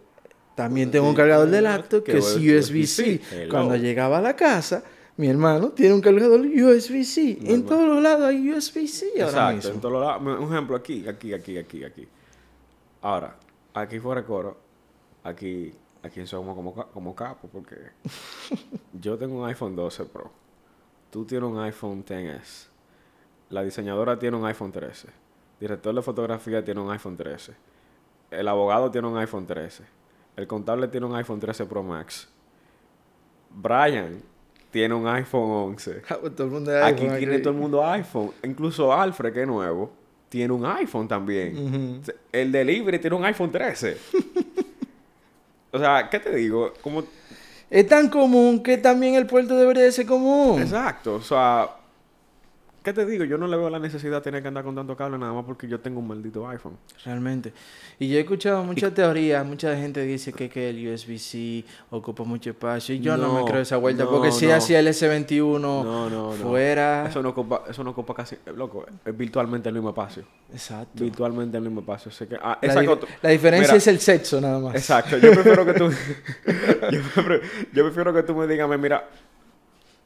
[0.55, 3.47] también tengo un cargador de laptop que es USB-C.
[3.49, 4.83] Cuando llegaba a la casa,
[5.15, 7.39] mi hermano tiene un cargador USB-C.
[7.43, 9.55] En todos los lados hay USB-C ahora Exacto.
[9.55, 9.71] mismo.
[9.71, 10.39] En todos lados.
[10.41, 12.07] Un ejemplo aquí, aquí, aquí, aquí, aquí.
[13.01, 13.35] Ahora,
[13.73, 14.57] aquí fuera coro,
[15.23, 15.71] aquí,
[16.03, 17.75] aquí somos como, como capos porque
[18.93, 20.31] yo tengo un iPhone 12 Pro.
[21.09, 22.69] Tú tienes un iPhone XS.
[23.49, 25.09] La diseñadora tiene un iPhone 13.
[25.59, 27.53] Director de fotografía tiene un iPhone 13.
[28.31, 29.83] El abogado tiene un iPhone 13.
[30.35, 32.27] El contable tiene un iPhone 13 Pro Max.
[33.51, 34.21] Brian
[34.71, 36.01] tiene un iPhone 11.
[36.35, 38.31] todo el mundo de Aquí tiene todo el mundo iPhone.
[38.43, 39.91] Incluso Alfred, que es nuevo,
[40.29, 42.01] tiene un iPhone también.
[42.01, 42.11] Ujú.
[42.31, 43.97] El delivery tiene un iPhone 13.
[45.73, 46.73] O sea, ¿qué te digo?
[46.81, 47.03] Como...
[47.69, 50.61] Es tan común que también el puerto debería de ser común.
[50.61, 51.15] Exacto.
[51.15, 51.67] O sea,
[52.83, 53.23] ¿qué te digo?
[53.23, 55.45] Yo no le veo la necesidad de tener que andar con tanto cable nada más
[55.45, 56.77] porque yo tengo un maldito iPhone.
[57.05, 57.53] Realmente.
[57.99, 62.49] Y yo he escuchado muchas teorías, mucha gente dice que, que el USB-C ocupa mucho
[62.49, 64.55] espacio y yo no, me creo esa vuelta no, porque si no.
[64.55, 66.31] hacía el S21 No, no, no.
[66.33, 67.07] fuera...
[67.07, 68.37] Eso no ocupa, eso no ocupa casi...
[68.55, 70.23] Loco, es virtualmente el mismo espacio.
[70.51, 71.03] Exacto.
[71.03, 72.09] Virtualmente el mismo espacio.
[72.11, 72.35] Así que...
[72.41, 74.75] Ah, La, cosa- la diferencia Mira, es el sexo nada más.
[74.75, 75.89] Exacto, yo prefiero que tú.
[76.91, 77.39] yo, prefiero,
[77.73, 79.07] yo prefiero que tú me digas, mira,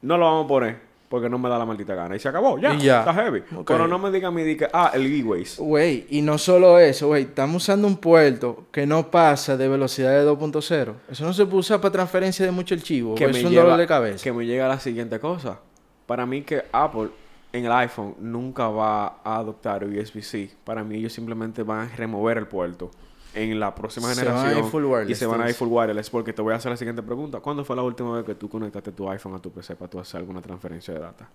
[0.03, 2.15] no lo vamos a poner porque no me da la maldita gana.
[2.15, 2.73] Y se acabó, ya.
[2.75, 2.99] Ya.
[2.99, 3.43] Está heavy.
[3.65, 5.61] Pero no me digas a mí, di que, ah, el e-waste.
[5.61, 10.11] Güey, y no solo eso, güey, estamos usando un puerto que no pasa de velocidad
[10.11, 10.93] de 2.0.
[11.09, 13.15] Eso no se puede usar para transferencia de mucho archivo.
[13.15, 14.23] Que me, es un lleva, dolor de cabeza.
[14.23, 15.59] que me llega a la siguiente cosa.
[16.05, 17.09] Para mí que Apple
[17.53, 20.51] en el iPhone nunca va a adoptar USB-C.
[20.63, 22.91] Para mí ellos simplemente van a remover el puerto
[23.33, 25.55] en la próxima Se van a ir generación full wireless, y se van a ir
[25.55, 27.39] full wireless porque te voy a hacer la siguiente pregunta.
[27.39, 29.99] ¿Cuándo fue la última vez que tú conectaste tu iPhone a tu PC para tú
[29.99, 31.29] hacer alguna transferencia de data?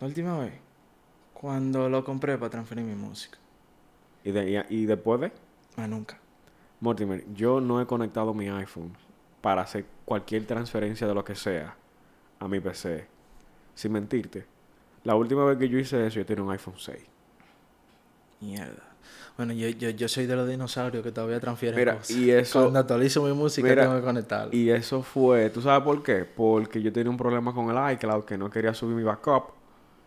[0.00, 0.54] La última vez,
[1.34, 3.38] cuando lo compré para transferir mi música.
[4.24, 5.32] Y, de- y, y después de...
[5.76, 6.18] Más nunca.
[6.80, 8.92] Mortimer, yo no he conectado mi iPhone
[9.40, 11.76] para hacer cualquier transferencia de lo que sea
[12.38, 13.06] a mi PC.
[13.74, 14.46] Sin mentirte.
[15.04, 16.98] La última vez que yo hice eso, yo tenía un iPhone 6.
[18.40, 18.82] Mierda.
[19.36, 22.10] Bueno, yo, yo, yo soy de los dinosaurios que todavía transfieren Mira, cosas.
[22.10, 24.54] y eso- Cuando actualizo mi música Mira, tengo que conectarlo.
[24.54, 26.24] Y eso fue, ¿tú sabes por qué?
[26.24, 29.50] Porque yo tenía un problema con el iCloud que no quería subir mi backup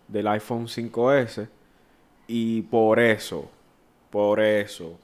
[0.08, 1.48] del iPhone 5S.
[2.28, 3.50] Y por eso,
[4.10, 5.00] por eso,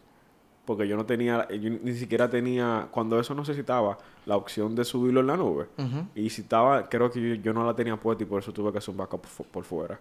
[0.66, 5.20] porque yo no tenía, yo ni siquiera tenía, cuando eso necesitaba, la opción de subirlo
[5.20, 5.68] en la nube.
[6.16, 8.72] Y si estaba, creo que yo, yo no la tenía puesta y por eso tuve
[8.72, 10.00] que hacer un backup por fuera.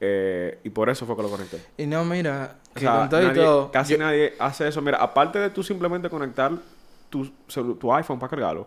[0.00, 1.60] Eh, y por eso fue que lo conecté.
[1.76, 4.80] Y no, mira, O sea, y todo, casi yo- nadie hace eso.
[4.80, 6.52] Mira, aparte de tú simplemente conectar
[7.10, 7.26] tu,
[7.74, 8.66] tu iPhone para cargarlo,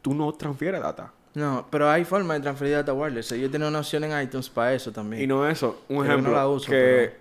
[0.00, 1.12] tú no transfieres data.
[1.34, 3.30] No, pero hay forma de transferir data wireless.
[3.30, 5.22] Yo tengo una opción en iTunes para eso también.
[5.22, 7.12] Y no eso, un Pero no ejemplo, la uso, que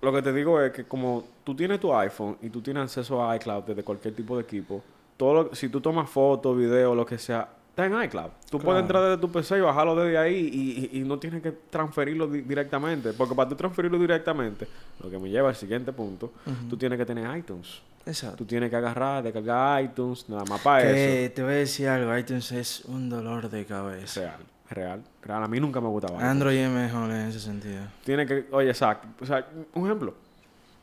[0.00, 3.24] lo que te digo es que como tú tienes tu iPhone y tú tienes acceso
[3.28, 4.82] a iCloud desde cualquier tipo de equipo,
[5.16, 8.30] todo lo- si tú tomas fotos, videos, lo que sea, está en iCloud.
[8.50, 8.64] Tú Claro.
[8.64, 11.52] puedes entrar desde tu PC y bajarlo desde ahí y, y- y no tienes que
[11.70, 13.12] transferirlo di- directamente.
[13.14, 14.68] Porque para tú transferirlo directamente,
[15.02, 16.68] lo que me lleva al siguiente punto, Ujú.
[16.68, 17.80] tú tienes que tener iTunes.
[18.04, 18.36] Exacto.
[18.38, 21.34] Tú tienes que agarrar, descargar iTunes, nada más para Que eso.
[21.34, 24.20] te voy a decir algo, iTunes es un dolor de cabeza.
[24.20, 24.36] real,
[24.70, 25.42] real, real.
[25.44, 26.18] A mí nunca me gustaba.
[26.30, 27.82] Android es mejor en ese sentido.
[28.04, 29.06] Tiene que, oye, exacto.
[29.20, 30.14] O sea, un ejemplo.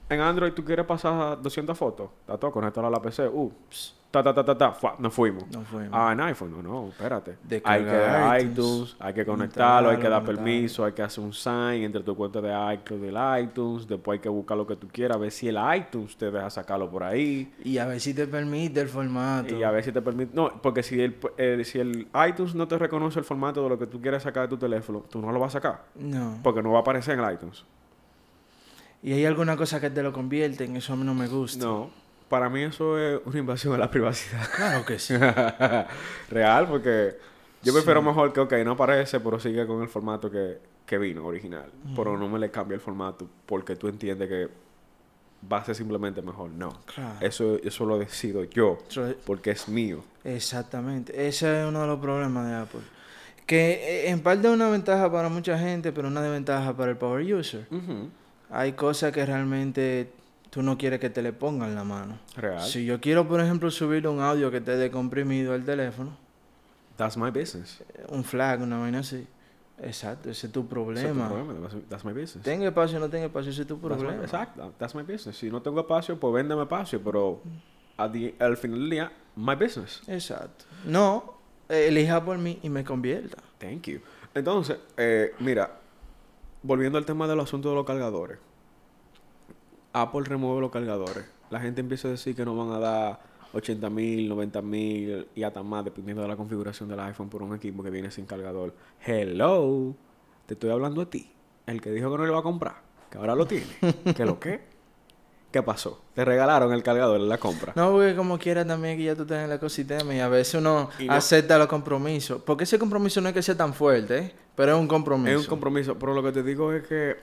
[0.10, 2.10] En Android tú quieres pasar 200 fotos.
[2.22, 3.28] Está todo, conectarlo a la PC.
[3.28, 5.44] Uh, ps, ta, ta, ta, ta, ta, nos fuimos.
[5.52, 5.88] No fue.
[5.92, 7.38] Ah, en iPhone, no, no, espérate.
[7.44, 11.24] Descargar hay que iTunes, iTunes, hay que conectarlo, hay que dar permiso, hay que hacer
[11.24, 13.88] un sign entre tu cuenta de iCloud y el iTunes.
[13.88, 16.90] Después hay que buscar lo que tú quieras, ver si el iTunes te deja sacarlo
[16.90, 17.54] por ahí.
[17.64, 19.56] Y a ver si te permite el formato.
[19.56, 20.36] Y a ver si te permite.
[20.36, 23.78] No, porque si el, eh, si el iTunes no te reconoce el formato de lo
[23.78, 25.84] que tú quieres sacar de tu teléfono, tú no lo vas a sacar.
[25.94, 26.40] No.
[26.42, 27.64] Porque no va a aparecer en el iTunes.
[29.02, 31.64] Y hay alguna cosa que te lo convierte en eso a mí no me gusta.
[31.66, 31.90] No,
[32.28, 34.46] para mí eso es una invasión a la privacidad.
[34.56, 35.14] Claro que sí.
[36.30, 37.18] Real, porque
[37.64, 37.78] yo Sí.
[37.78, 41.72] prefiero mejor que, ok, no aparece, pero sigue con el formato que, que vino original.
[41.96, 44.50] Pero no me le cambia el formato porque tú entiendes que
[45.52, 46.50] va a ser simplemente mejor.
[46.52, 46.82] No.
[46.94, 47.16] Claro.
[47.26, 48.78] Eso, eso lo decido yo,
[49.26, 50.04] porque es mío.
[50.26, 51.28] Exactamente.
[51.28, 52.82] Ese es uno de los problemas de Apple.
[53.46, 53.72] Que
[54.06, 57.34] eh, en parte es una ventaja para mucha gente, pero una desventaja para el power
[57.34, 57.66] user.
[58.50, 60.12] Hay cosas que realmente
[60.50, 62.18] tú no quieres que te le pongan la mano.
[62.36, 62.62] Real.
[62.62, 66.12] Si yo quiero, por ejemplo, subir un audio que esté decomprimido al teléfono,
[66.98, 67.82] That's my business.
[67.94, 69.26] eh, un flag, una vaina así.
[69.82, 71.30] Exacto, ese es tu Ese es tu problema.
[71.30, 71.70] problema.
[71.88, 72.44] That's, my business.
[72.44, 74.24] Tenga espacio o no tenga espacio, ese es tu That's my- problema.
[74.24, 74.74] exacto.
[74.78, 75.38] That's my business.
[75.38, 77.02] Si no tengo espacio, pues véndeme espacio.
[77.02, 77.42] Pero
[78.12, 80.02] the- al final del día, my business.
[80.08, 80.66] Exacto.
[80.86, 81.36] No,
[81.70, 83.38] eh, elija por mí y me convierta.
[83.60, 84.00] Thank you.
[84.34, 85.80] Entonces, eh, mira,
[86.64, 88.38] volviendo al tema del asunto de los cargadores.
[89.94, 91.26] Apple remueve los cargadores.
[91.50, 93.20] La gente empieza a decir que nos van a dar
[93.54, 97.56] 80 mil, 90 mil y hasta más, dependiendo de la configuración del iPhone por un
[97.56, 98.74] equipo que viene sin cargador.
[99.04, 99.96] Hello,
[100.46, 101.32] te estoy hablando a ti.
[101.66, 102.76] El que dijo que no le va a comprar,
[103.10, 103.66] que ahora lo tiene.
[104.16, 104.62] ¿Qué lo qué?
[105.52, 106.00] ¿Qué pasó?
[106.14, 107.74] Te regalaron el cargador en la compra.
[107.76, 110.54] No, porque como quiera también que ya tú estás en el ecosistema y a veces
[110.62, 112.44] uno no- acepta los compromisos.
[112.44, 114.34] Porque ese compromiso no es que sea tan fuerte, ¿eh?
[114.60, 115.38] Pero es un compromiso.
[115.38, 117.16] Es un compromiso, pero lo que te digo es que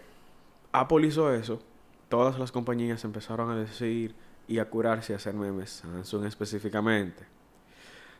[0.72, 1.60] Apple hizo eso.
[2.08, 4.14] Todas las compañías empezaron a decir
[4.48, 7.24] y a curarse a hacer memes, Samsung específicamente.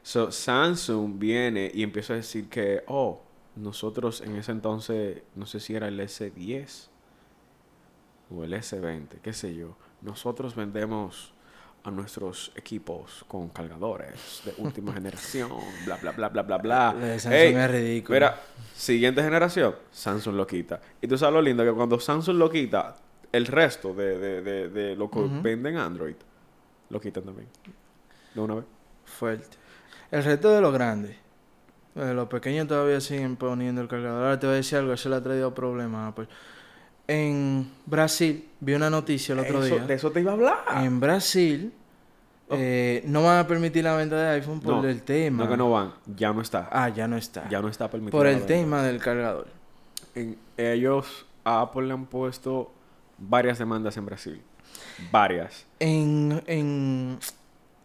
[0.03, 3.23] So, Samsung viene y empieza a decir que, oh,
[3.55, 6.89] nosotros en ese entonces, no sé si era el S10
[8.31, 11.33] o el S20, qué sé yo, nosotros vendemos
[11.87, 15.51] a nuestros equipos con cargadores de última generación,
[15.85, 16.93] bla, bla, bla, bla, bla, bla.
[16.93, 18.17] Lo de Samsung Ey, es ridículo.
[18.17, 18.41] Mira,
[18.75, 20.81] siguiente generación, Samsung lo quita.
[21.01, 22.97] Y tú sabes lo lindo que cuando Samsung lo quita,
[23.31, 26.17] el resto de, de, de, de lo que venden Android
[26.91, 27.49] lo quitan también.
[28.35, 28.65] De una vez.
[29.05, 29.57] Fuerte.
[30.11, 31.17] El reto de los grandes.
[31.95, 34.25] Eh, los pequeños todavía siguen poniendo el cargador.
[34.25, 36.29] Ahora te voy a decir algo, eso le ha traído problemas Apple.
[37.09, 39.87] En Brasil, vi una noticia el otro Eso- día.
[39.87, 40.59] De eso te iba a hablar.
[40.83, 41.73] En Brasil,
[42.49, 42.55] Oh.
[42.59, 45.45] eh, no van a permitir la venta de iPhone por No, el tema.
[45.45, 46.69] No que no van, ya no está.
[46.73, 47.49] Ah, ya no está.
[47.49, 48.19] Ya no está permitido.
[48.19, 49.47] por el tema del cargador.
[50.15, 52.73] En- ellos, a Apple le han puesto
[53.19, 54.43] varias demandas en Brasil.
[55.13, 55.67] Varias.
[55.81, 57.19] En, en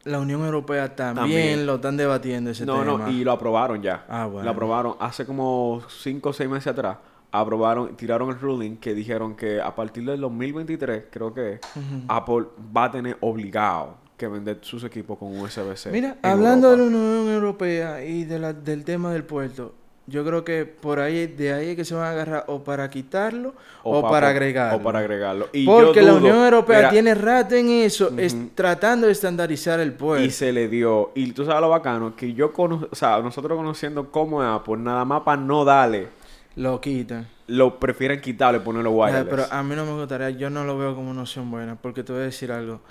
[0.04, 1.66] la Unión Europea también, También.
[1.68, 2.98] lo están debatiendo ese No, tema.
[3.06, 4.06] no, y lo aprobaron ya.
[4.10, 4.46] Ah, bueno.
[4.46, 6.98] Lo aprobaron hace como 5 o 6 meses atrás.
[7.32, 11.60] Aprobaron, tiraron el ruling que dijeron que a partir del 2023, creo que.
[12.08, 15.90] Apple va a tener obligado que vender sus equipos con USB-C.
[15.92, 19.74] Mira, hablando de la Unión Europea y de la, del tema del puerto,
[20.08, 22.90] yo creo que por ahí, de ahí es que se van a agarrar o para
[22.90, 24.78] quitarlo o, pa- para o- agregarlo.
[24.78, 25.48] O para agregarlo.
[25.54, 29.94] Y Porque yo la Unión Europea tiene rato en eso, es tratando de estandarizar el
[29.94, 30.26] puerto.
[30.26, 31.12] Y se le dio.
[31.16, 34.78] Y tú sabes lo bacano, que yo conozco, o sea, nosotros conociendo cómo es Apple,
[34.78, 36.08] nada más para no darle,
[36.56, 37.28] Lo quitan.
[37.48, 39.28] lo prefieren quitarle y ponerlo Eh, wireless.
[39.30, 42.04] pero a mí no me gustaría, yo no lo veo como una opción buena, porque
[42.04, 42.82] te voy a decir algo.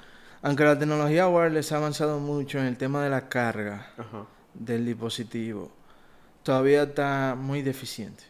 [0.43, 4.25] Aunque la tecnología wireless ha avanzado mucho en el tema de la carga Ajá.
[4.55, 5.71] del dispositivo,
[6.43, 8.25] todavía está muy deficiente.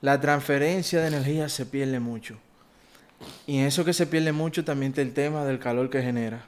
[0.00, 2.36] La transferencia de energía se pierde mucho.
[3.46, 6.44] Y en eso que se pierde mucho también está el tema del calor que genera.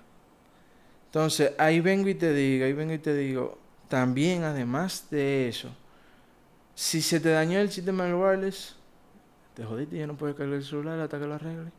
[1.06, 5.68] Entonces, ahí vengo y te digo, ahí vengo y te digo, también además de eso,
[6.74, 8.76] si se te dañó el sistema del wireless,
[9.54, 11.72] te jodiste, ya no puedes cargar el celular hasta que lo arregle.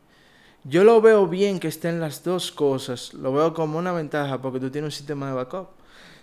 [0.64, 4.60] Yo lo veo bien que estén las dos cosas, lo veo como una ventaja porque
[4.60, 5.70] tú tienes un sistema de backup.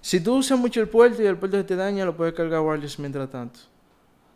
[0.02, 2.62] Si tú usas mucho el puerto y el puerto se te daña, lo puedes cargar
[2.62, 3.60] wireless mientras tanto.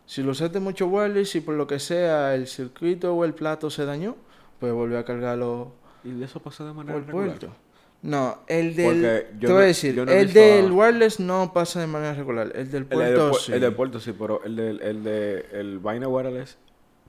[0.04, 3.70] Si lo usaste mucho wireless y por lo que sea el circuito o el plato
[3.70, 4.16] se dañó,
[4.60, 5.72] puedes volver a cargarlo
[6.04, 7.38] ¿Y eso pasa de manera por regular?
[7.38, 7.56] puerto.
[8.04, 9.26] No, el del...
[9.40, 12.52] Te voy a decir, no el del a- wireless no pasa de manera regular.
[12.54, 13.52] El del El, puerto pu- sí.
[13.54, 16.58] el del puerto sí, pero el del el de el vaina wireless,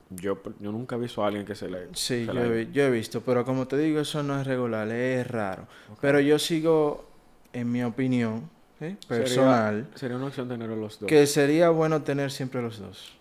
[0.08, 1.88] yo, yo nunca he visto a alguien que se le...
[1.92, 4.40] Sí, se yo le- he, vi- yo he visto, pero como te digo, eso no
[4.40, 5.66] es regular, es raro.
[6.00, 7.04] Pero yo sigo,
[7.52, 8.48] en mi opinión
[8.80, 8.96] ¿eh?
[9.06, 11.08] Personal, Sería una opción tener los dos.
[11.08, 13.12] que sería bueno tener siempre los dos.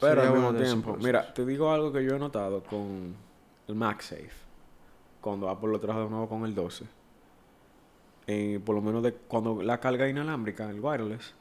[0.00, 3.14] Pero Sería al mismo tiempo, mira, te digo algo que yo he notado con
[3.68, 4.30] el MagSafe.
[5.20, 6.86] Cuando Apple lo trajo de nuevo con el 12.
[8.32, 11.34] Eh, por lo menos de cuando la carga inalámbrica, el wireless,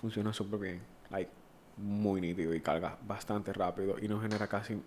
[0.00, 0.80] funciona súper bien.
[1.10, 1.30] Like,
[1.76, 4.80] muy nítido y carga bastante rápido y no genera casi...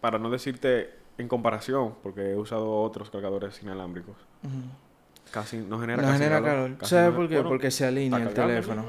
[0.00, 4.16] Para no decirte en comparación, porque he usado otros cargadores inalámbricos,
[5.30, 6.76] casi no genera No casi genera calor, calor.
[6.78, 7.34] casi ¿Sabes no- por qué?
[7.36, 8.82] bueno, Porque se alinea el teléfono.
[8.82, 8.88] ¿no?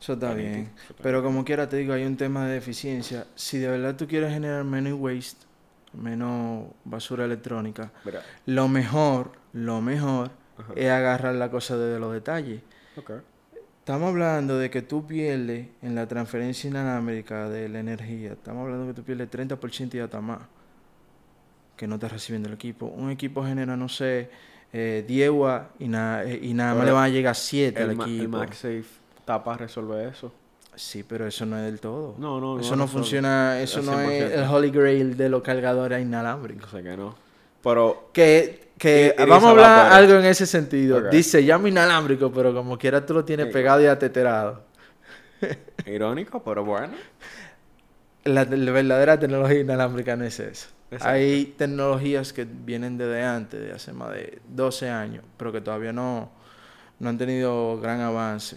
[0.00, 0.70] Eso está bien.
[1.02, 3.26] Pero como quiera te digo, hay un tema de eficiencia.
[3.34, 5.45] Si de verdad tú quieres generar menos waste,
[5.96, 10.72] menos basura electrónica, Mira, lo mejor, lo mejor Ajá.
[10.76, 12.60] es agarrar la cosa desde los detalles.
[12.96, 13.10] ok.
[13.78, 18.32] Estamos hablando de que tú pierdes en la transferencia inalámbrica de la energía.
[18.32, 20.40] Estamos hablando de que tú pierdes 30% y hasta más
[21.76, 22.86] que no estás recibiendo el equipo.
[22.86, 24.28] Un equipo genera, no sé,
[24.72, 27.94] eh, 10 watts y, na- eh, y nada más le van a llegar 7 al
[27.94, 28.38] ma- el equipo.
[28.38, 28.84] MagSafe
[29.18, 30.32] está para resolver eso.
[30.76, 32.14] Sí, pero eso no es del todo.
[32.18, 34.32] No, no, eso no funciona, eso no es 100%.
[34.32, 36.70] el holy grail de los cargadores inalámbricos.
[36.70, 37.16] Yo sé que no.
[37.62, 40.98] Pero Que, que vamos a hablar algo en ese sentido.
[40.98, 41.06] Ok.
[41.06, 44.62] Dice, llama inalámbrico, pero como quiera tú lo tienes pegado y ateterado.
[45.86, 46.92] irónico, pero bueno.
[48.24, 50.68] La, la verdadera tecnología inalámbrica no es eso.
[50.90, 51.08] Exacto.
[51.08, 55.92] Hay tecnologías que vienen desde antes, de hace más de 12 años, pero que todavía
[55.92, 56.30] no,
[56.98, 58.56] no han tenido gran avance,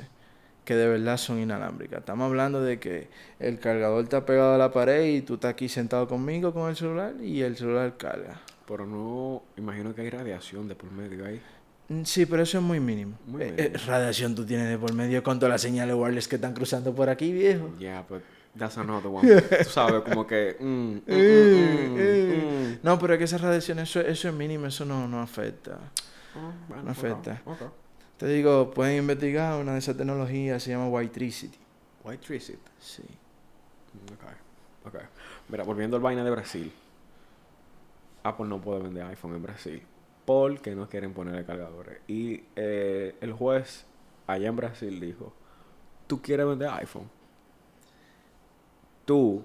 [0.70, 2.02] que de verdad son inalámbricas.
[2.02, 3.08] Estamos hablando de que
[3.40, 6.76] el cargador está pegado a la pared y tú estás aquí sentado conmigo con el
[6.76, 8.40] celular y el celular carga.
[8.68, 11.42] Pero no, imagino que hay radiación de por medio ahí.
[11.88, 13.18] Mm, Sí, pero eso es muy mínimo.
[13.26, 13.64] Muy Eh, mínimo.
[13.76, 16.94] eh, radiación tú tienes de por medio con todas las señales wireless que están cruzando
[16.94, 17.72] por aquí, viejo.
[17.80, 18.22] Yeah, but
[18.56, 19.28] that's another one.
[19.64, 20.56] Tú sabes, como que...
[20.60, 21.02] mm, mm,
[21.98, 22.78] Eh.
[22.84, 25.80] No, pero es que esa radiación, eso, eso es mínimo, eso no, no afecta.
[26.36, 27.42] Oh, bueno, No afecta.
[27.44, 27.58] ok.
[28.20, 31.58] Te digo, pueden investigar una de esas tecnologías, se llama Whitetricity.
[32.04, 32.60] White Tricity.
[32.80, 33.04] Sí.
[34.14, 35.02] Ok, ok.
[35.50, 36.72] Mira, volviendo al vaina de Brasil.
[38.24, 39.82] Apple no puede vender iPhone en Brasil
[40.26, 42.00] porque no quieren ponerle cargadores.
[42.08, 43.86] Y eh, el juez
[44.28, 45.34] allá en Brasil dijo,
[46.08, 47.10] tú quieres vender iPhone,
[49.06, 49.44] tú,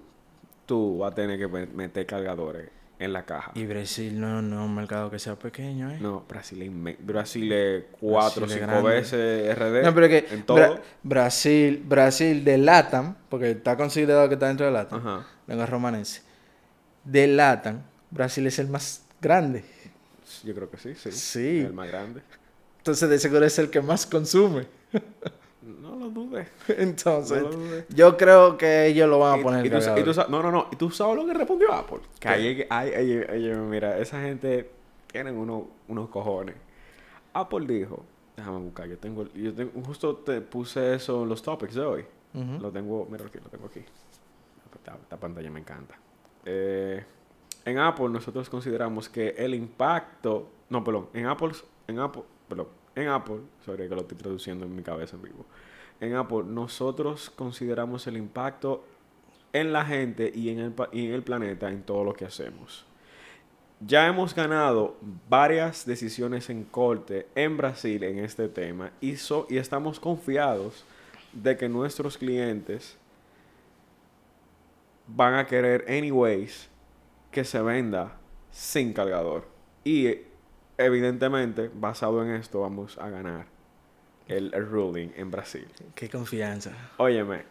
[0.67, 2.71] tú vas a tener que me- meter cargadores
[3.05, 3.53] en la caja.
[3.55, 5.99] Y Brasil no, no es un mercado que sea pequeño, ¿eh?
[6.01, 10.43] No, Brasil es, Brasil es cuatro o Brasil cinco veces RD No, pero que en
[10.45, 10.57] todo.
[10.59, 15.27] Bra- Brasil, Brasil de LATAM, porque está considerado que está dentro de LATAM, Ajá.
[15.47, 16.23] lengua romanense.
[17.05, 19.65] De LATAM, Brasil es el más grande.
[20.43, 21.13] Yo creo que sí, sí.
[21.13, 21.61] Sí.
[21.61, 22.23] El más grande.
[22.79, 24.67] Entonces, de seguro es el que más consume.
[26.05, 26.49] Lo dudes.
[26.69, 27.87] Entonces, No lo dudes.
[27.89, 30.67] yo creo que ellos lo van a poner y, tú, y tú no, no, no.
[30.71, 32.01] ¿Y tú sabes lo que respondió Apple?
[32.21, 34.71] Que ahí, ahí- ahí- mira, esa gente
[35.11, 36.57] tienen uno- unos cojones.
[37.33, 38.05] Apple dijo,
[38.37, 42.05] déjame buscar, yo tengo, yo tengo, justo te puse eso en los topics de hoy.
[42.61, 43.81] Lo tengo, mira aquí, lo tengo aquí.
[44.75, 45.97] Esta, esta pantalla me encanta.
[46.45, 47.03] Eh,
[47.65, 51.53] en Apple nosotros consideramos que el impacto, no, perdón, en Apple,
[51.87, 55.47] en Apple, perdón, en Apple, sorry que lo estoy traduciendo en mi cabeza en vivo.
[56.01, 58.85] En Apple nosotros consideramos el impacto
[59.53, 62.85] en la gente y en el, planeta en todo lo que hacemos.
[63.81, 64.97] Ya hemos ganado
[65.29, 70.85] varias decisiones en corte en Brasil en este tema y, so- y estamos confiados
[71.33, 72.97] de que nuestros clientes
[75.07, 76.69] van a querer anyways
[77.31, 78.17] que se venda
[78.51, 79.47] sin cargador.
[79.85, 80.19] Y
[80.79, 83.47] evidentemente, basado en esto, vamos a ganar
[84.29, 85.67] el, el ruling en Brasil.
[85.95, 86.73] Qué confianza.
[86.97, 87.43] Óyeme,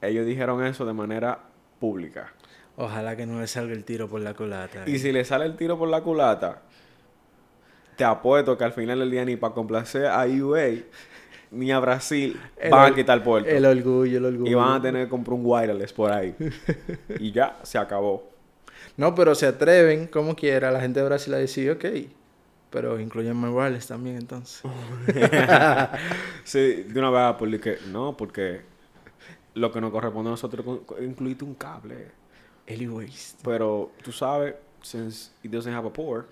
[0.00, 1.38] ellos dijeron eso de manera
[1.78, 2.32] pública.
[2.76, 4.84] Ojalá que no le salga el tiro por la culata.
[4.86, 6.62] Y si le sale el tiro por la culata,
[7.96, 10.82] te apuesto que al final del día ni para complacer a UA
[11.50, 13.48] ni a Brasil El van a quitar puerto.
[13.48, 14.50] El orgullo, el orgullo.
[14.50, 16.34] Y van a tener que comprar un wireless por ahí.
[17.18, 18.30] y ya, se acabó.
[18.96, 21.84] No, pero se atreven, como quiera, la gente de Brasil a decir, ok.
[22.72, 24.62] Pero incluyen wireless también, entonces.
[26.44, 28.62] Sí, de una vez Apple que no, porque
[29.54, 32.10] lo que nos corresponde a nosotros es incluirte un cable.
[32.68, 33.38] Waste.
[33.44, 36.30] Pero tú sabes, since it doesn't have a port,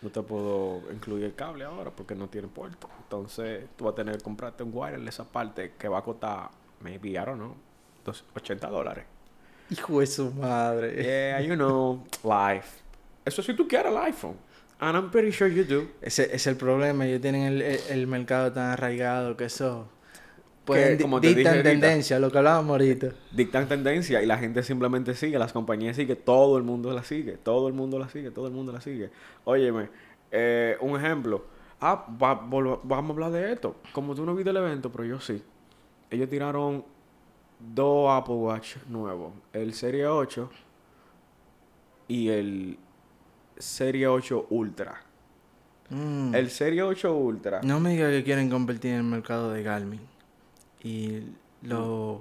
[0.00, 2.88] no te puedo incluir el cable ahora porque no tiene puerto.
[3.02, 7.10] Entonces, tú vas a tener que comprarte un wireless aparte que va a costar, maybe,
[7.10, 7.56] I don't know,
[8.04, 9.04] dos- 80 dólares.
[9.70, 11.02] Hijo de su madre.
[11.02, 12.80] Yeah, you know, life.
[13.24, 14.36] Eso si tú quieres el iPhone.
[14.80, 15.88] And I'm pretty sure you do.
[16.00, 17.06] Ese es el problema.
[17.06, 19.88] Ellos tienen el, el- el mercado tan arraigado que eso.
[20.64, 21.70] Pueden como te dije dictan ahorita.
[21.70, 23.08] tendencia, lo que hablábamos ahorita.
[23.32, 27.32] Dictan tendencia y la gente simplemente sigue, las compañías siguen, todo el mundo la sigue,
[27.38, 29.10] todo el mundo la sigue, todo el mundo la sigue.
[29.44, 29.88] Óyeme,
[30.30, 31.44] eh, un ejemplo.
[31.80, 33.76] Ah, va- vamos a hablar de esto.
[33.92, 35.42] Como tú no viste el evento, pero yo sí.
[36.10, 36.84] Ellos tiraron
[37.58, 39.32] dos Apple Watch nuevos.
[39.52, 40.50] El Serie 8
[42.06, 42.78] y el
[43.60, 45.02] Serie 8 Ultra.
[45.90, 46.34] Mm.
[46.34, 47.60] El Serie 8 Ultra.
[47.62, 50.00] No me diga que quieren competir en el mercado de Garmin.
[50.82, 51.22] Y
[51.62, 52.20] los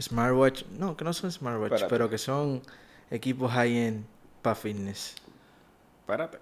[0.00, 1.90] smartwatch, no, que no son smartwatch, Espérate.
[1.90, 2.62] pero que son
[3.10, 4.04] equipos high-end
[4.42, 5.14] para fitness.
[6.00, 6.38] Espérate.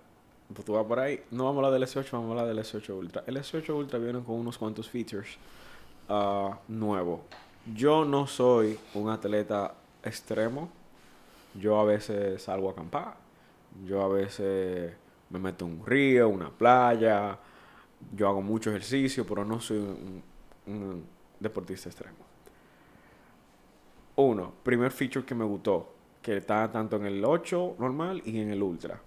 [0.53, 1.23] Pues tú vas por ahí.
[1.31, 3.25] No vamos a hablar del S8, vamos a hablar del S8 Ultra.
[3.27, 5.37] El S8 Ultra viene con unos cuantos features
[6.09, 7.21] ah, nuevos.
[7.75, 9.75] Yo no soy un atleta
[10.05, 10.69] extremo.
[11.55, 13.26] Yo a veces salgo a acampar.
[13.85, 14.95] Yo a veces
[15.31, 17.39] me meto en un río, una playa.
[18.15, 20.23] Yo hago mucho ejercicio, pero no soy un,
[20.67, 21.05] un
[21.41, 22.19] deportista extremo.
[24.17, 28.51] Uno, primer feature que me gustó, que está tanto en el 8 normal y en
[28.51, 29.01] el Ultra.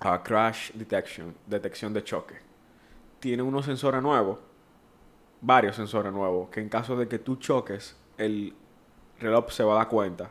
[0.00, 2.36] Ah, crash detection, detección de choque.
[3.18, 4.38] Tiene unos sensores nuevos,
[5.40, 8.54] varios sensores nuevos, que en caso de que tú choques, el
[9.18, 10.30] reloj se va a dar cuenta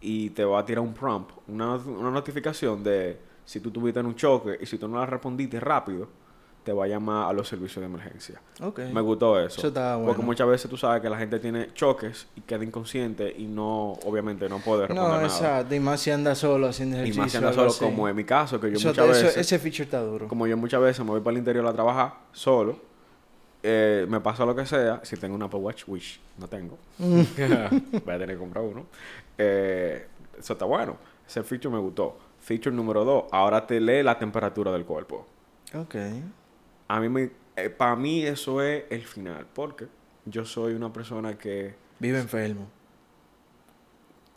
[0.00, 4.06] y te va a tirar un prompt, una, una notificación de si tú tuviste en
[4.06, 6.08] un choque y si tú no la respondiste rápido,
[6.62, 8.40] te va a llamar a los servicios de emergencia.
[8.62, 8.80] Ok.
[8.92, 9.60] Me gustó eso.
[9.60, 10.22] Eso Porque bueno.
[10.22, 14.46] muchas veces tú sabes que la gente tiene choques y queda inconsciente y no, obviamente,
[14.48, 15.26] no puede responder No, nada.
[15.26, 15.74] exacto.
[15.74, 17.22] Y más si anda solo haciendo Y ejercicio.
[17.22, 17.82] más si anda solo, así.
[17.84, 20.28] como en mi caso, que yo Eso- muchas eso- veces, ese feature está duro.
[20.28, 22.76] como yo muchas veces me voy para el interior a trabajar solo,
[23.62, 28.14] eh, me pasa lo que sea, si tengo un Apple Watch, which no tengo, voy
[28.14, 28.86] a tener que comprar uno,
[29.36, 30.06] eh,
[30.38, 30.96] eso está bueno,
[31.26, 32.18] ese feature me gustó.
[32.40, 35.26] Feature número dos, ahora te lee la temperatura del cuerpo.
[35.74, 35.94] Ok.
[36.88, 37.30] A mí me,
[37.76, 39.86] para mí eso es el final, porque
[40.24, 42.66] yo soy una persona que Vive enfermo.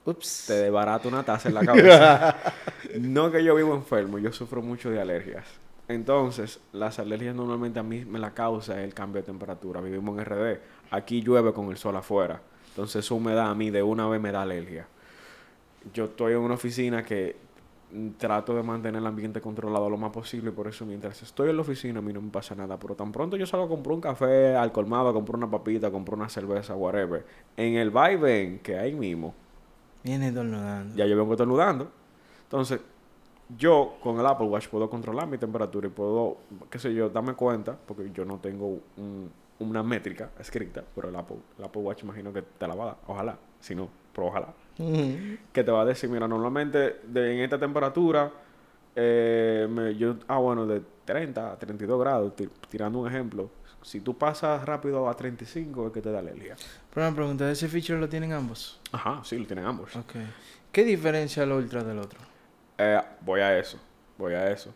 [0.05, 0.45] Ups.
[0.47, 2.35] te desbarata una taza en la cabeza.
[2.99, 5.45] no que yo vivo enfermo, yo sufro mucho de alergias.
[5.87, 9.81] Entonces, las alergias normalmente a mí me la causa el cambio de temperatura.
[9.81, 10.59] Vivimos en RD.
[10.91, 12.41] Aquí llueve con el sol afuera.
[12.69, 14.87] Entonces, esa humedad a mí de una vez me da alergia.
[15.93, 17.35] Yo estoy en una oficina que
[18.17, 20.51] trato de mantener el ambiente controlado lo más posible.
[20.51, 22.79] Por eso, mientras estoy en la oficina, a mí no me pasa nada.
[22.79, 26.15] Pero tan pronto yo salgo a comprar un café al colmado, compro una papita, compro
[26.15, 27.25] una cerveza, whatever.
[27.57, 29.35] En el vaivén, que hay mismo,
[30.03, 30.95] Viene estornudando.
[30.95, 31.91] ya yo vengo estornudando.
[32.43, 32.79] Entonces,
[33.57, 36.37] yo con el Apple Watch puedo controlar mi temperatura y puedo,
[36.69, 41.15] qué sé yo, darme cuenta, porque yo no tengo un- una métrica escrita, pero el
[41.15, 44.27] Apple, el Apple Watch imagino que te la va a dar, ojalá, si no, pero
[44.27, 44.53] ojalá,
[45.53, 48.31] que te va a decir, mira, normalmente de, en esta temperatura,
[48.95, 53.49] eh, me- yo, ah, bueno, de 30 a 32 grados, ti- tirando un ejemplo,
[53.81, 56.55] si tú pasas rápido a 35 es que te da alergia.
[56.93, 58.79] Pero una pregunta, ¿ese feature lo tienen ambos?
[58.91, 59.95] Ajá, sí, lo tienen ambos.
[59.95, 60.13] Ok.
[60.71, 62.19] ¿Qué diferencia el Ultra del otro?
[62.77, 63.79] Eh, voy a eso,
[64.17, 64.73] voy a eso.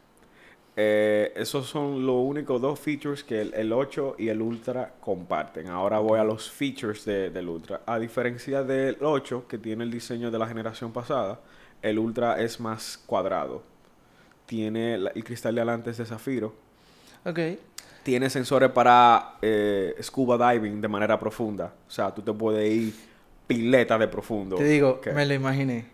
[0.80, 5.68] Eh, esos son los únicos dos features que el, el 8 y el Ultra comparten.
[5.70, 7.82] Ahora voy a los features de- del Ultra.
[7.88, 11.40] A diferencia del 8, que tiene el diseño de la generación pasada,
[11.82, 13.64] el Ultra es más cuadrado.
[14.46, 16.54] Tiene el cristal de adelante es de zafiro.
[17.26, 17.40] Ok.
[18.04, 21.74] Tiene sensores para eh, scuba diving de manera profunda.
[21.88, 22.94] O sea, tú te puedes ir
[23.48, 24.56] pileta de profundo.
[24.58, 25.86] Te digo, me lo imaginé.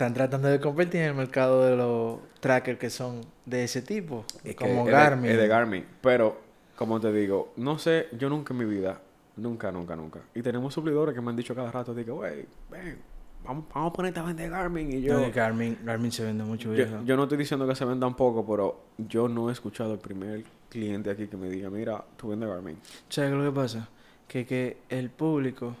[0.00, 4.24] Están tratando de competir en el mercado de los trackers que son de ese tipo.
[4.36, 5.30] Es que como es de- Garmin.
[5.30, 5.84] Es de Garmin.
[6.00, 6.40] Pero,
[6.74, 8.98] como te digo, no sé, yo nunca en mi vida,
[9.36, 10.20] nunca, nunca, nunca.
[10.34, 12.96] Y tenemos suplidores que me han dicho cada rato, digo, wey, ven,
[13.44, 14.90] vamos, vamos a ponerte a vender Garmin.
[14.90, 17.84] Y yo, No, Garmin, Garmin se vende mucho yo, yo no estoy diciendo que se
[17.84, 22.02] vendan poco, pero yo no he escuchado el primer cliente aquí que me diga, mira,
[22.16, 22.78] tú vendes Garmin.
[23.10, 23.86] ¿Sabes lo que pasa?
[24.26, 25.76] Que, que el público,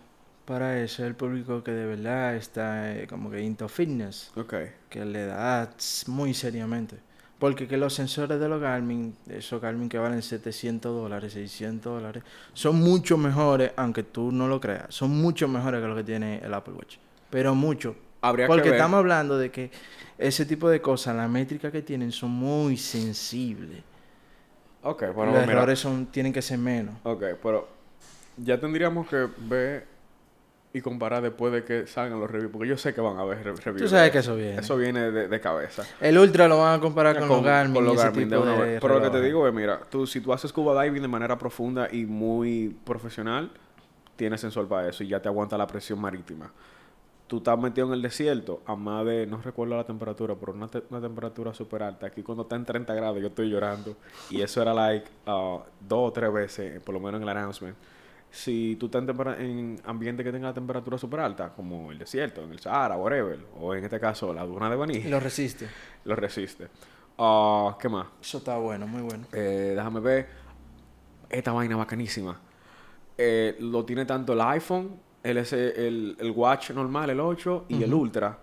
[0.50, 4.54] para eso, es el público que de verdad está eh, como que into fitness, Ok.
[4.88, 5.70] que le da
[6.08, 6.96] muy seriamente.
[7.38, 12.24] Porque que los sensores de los Garmin, esos Garmin que valen 700 dólares, 600 dólares,
[12.52, 16.40] son mucho mejores, aunque tú no lo creas, son mucho mejores que lo que tiene
[16.44, 16.96] el Apple Watch.
[17.30, 17.94] Pero mucho.
[18.20, 18.78] Habría Porque que ver.
[18.78, 19.70] estamos hablando de que
[20.18, 23.82] ese tipo de cosas, las métricas que tienen son muy sensibles.
[24.82, 25.52] Ok, bueno, los mira.
[25.52, 26.96] errores son, tienen que ser menos.
[27.04, 27.68] Ok, pero
[28.36, 29.86] ya tendríamos que ver
[30.72, 33.38] y comparar después de que salgan los reviews, porque yo sé que van a haber
[33.42, 33.82] re- reviews.
[33.82, 34.36] Tú sabes que eso.
[34.36, 34.56] viene.
[34.60, 35.84] Eso viene de, de cabeza.
[36.00, 37.74] El Ultra lo van a comparar con, los Garmin.
[37.74, 38.80] con los Garmin de una de vez.
[38.80, 41.36] Pero lo que te digo es, mira, tú, si tú haces scuba diving de manera
[41.36, 43.50] profunda y muy profesional,
[44.14, 46.52] tienes sensor para eso y ya te aguanta la presión marítima.
[47.26, 50.68] Tú estás metido en el desierto a más de, no recuerdo la temperatura, pero una,
[50.68, 52.06] te- una temperatura súper alta.
[52.06, 53.96] Aquí cuando está en 30 grados yo estoy llorando.
[54.30, 57.76] Y eso era like uh, dos o tres veces, por lo menos en el announcement.
[58.30, 62.44] Si tú estás en, en ambiente que tenga la temperatura súper alta, como el desierto,
[62.44, 65.68] en el Sahara, whatever, o en este caso la duna de Baní, lo resiste.
[66.04, 66.68] lo resiste.
[67.18, 68.06] Ah, ¿Qué más?
[68.22, 69.26] Eso está bueno, muy bueno.
[69.32, 70.28] Eh, déjame ver.
[71.28, 72.40] Esta vaina bacanísima.
[73.18, 77.92] Eh, lo tiene tanto el iPhone, el, el, el Watch normal, el 8, y el.
[77.92, 78.38] Ultra.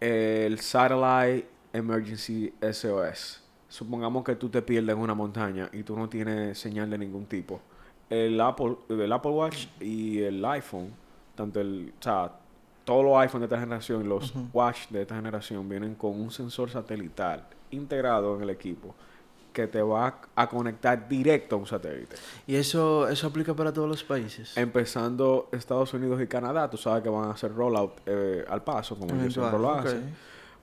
[0.00, 3.42] El Satellite Emergency SOS.
[3.68, 7.26] Supongamos que tú te pierdes en una montaña y tú no tienes señal de ningún
[7.26, 7.60] tipo.
[8.08, 10.92] El Apple, el Apple Watch y el iPhone,
[11.34, 12.32] tanto el, o sea,
[12.84, 14.32] todos los iPhones de esta generación y los.
[14.52, 18.94] Watch de esta generación vienen con un sensor satelital integrado en el equipo
[19.52, 22.14] que te va a conectar directo a un satélite.
[22.46, 24.54] Y eso, eso aplica para todos los países.
[24.54, 28.98] Empezando Estados Unidos y Canadá, tú sabes que van a hacer rollout eh, al paso,
[28.98, 29.78] como ellos siempre lo ok.
[29.78, 30.14] hacen.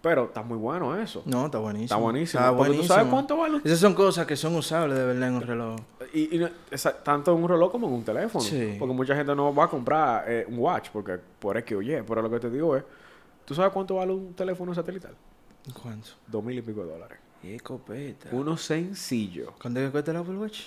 [0.03, 1.23] Pero está muy bueno eso.
[1.25, 1.85] No, está buenísimo.
[1.85, 2.41] Está buenísimo.
[2.43, 5.35] Está porque tú sabes cuánto vale Esas son cosas que son usables de verdad en
[5.35, 5.75] un reloj.
[6.13, 8.43] y, y esa- tanto en un reloj como en un teléfono.
[8.43, 8.75] Sí.
[8.77, 12.03] Porque mucha gente no va a comprar eh, un watch porque por X o Y.
[12.05, 12.83] Pero lo que te digo es,
[13.45, 15.15] ¿tú sabes cuánto vale un teléfono satelital?
[15.81, 16.09] ¿Cuánto?
[16.27, 17.17] Dos mil y pico de dólares.
[17.41, 18.27] ¡Qué copeta!
[18.33, 19.53] Uno sencillo.
[19.61, 20.63] ¿Cuánto es que cuesta el Apple Watch?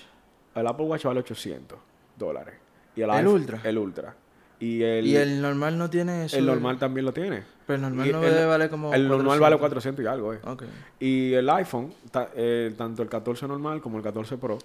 [0.54, 1.78] El Apple Watch vale 800
[2.18, 2.54] dólares.
[2.94, 3.60] Y ¿El iPhone- Ultra?
[3.64, 4.14] El Ultra.
[4.58, 6.36] Y el, y el normal no tiene eso.
[6.36, 7.42] el de- normal también lo tiene.
[7.66, 8.94] Pero el normal y no el- debe valer como.
[8.94, 10.40] El normal vale 400 y algo, eh.
[10.44, 10.62] Ok.
[11.00, 14.58] Y el iPhone, ta- eh, tanto el 14 normal como el 14 Pro,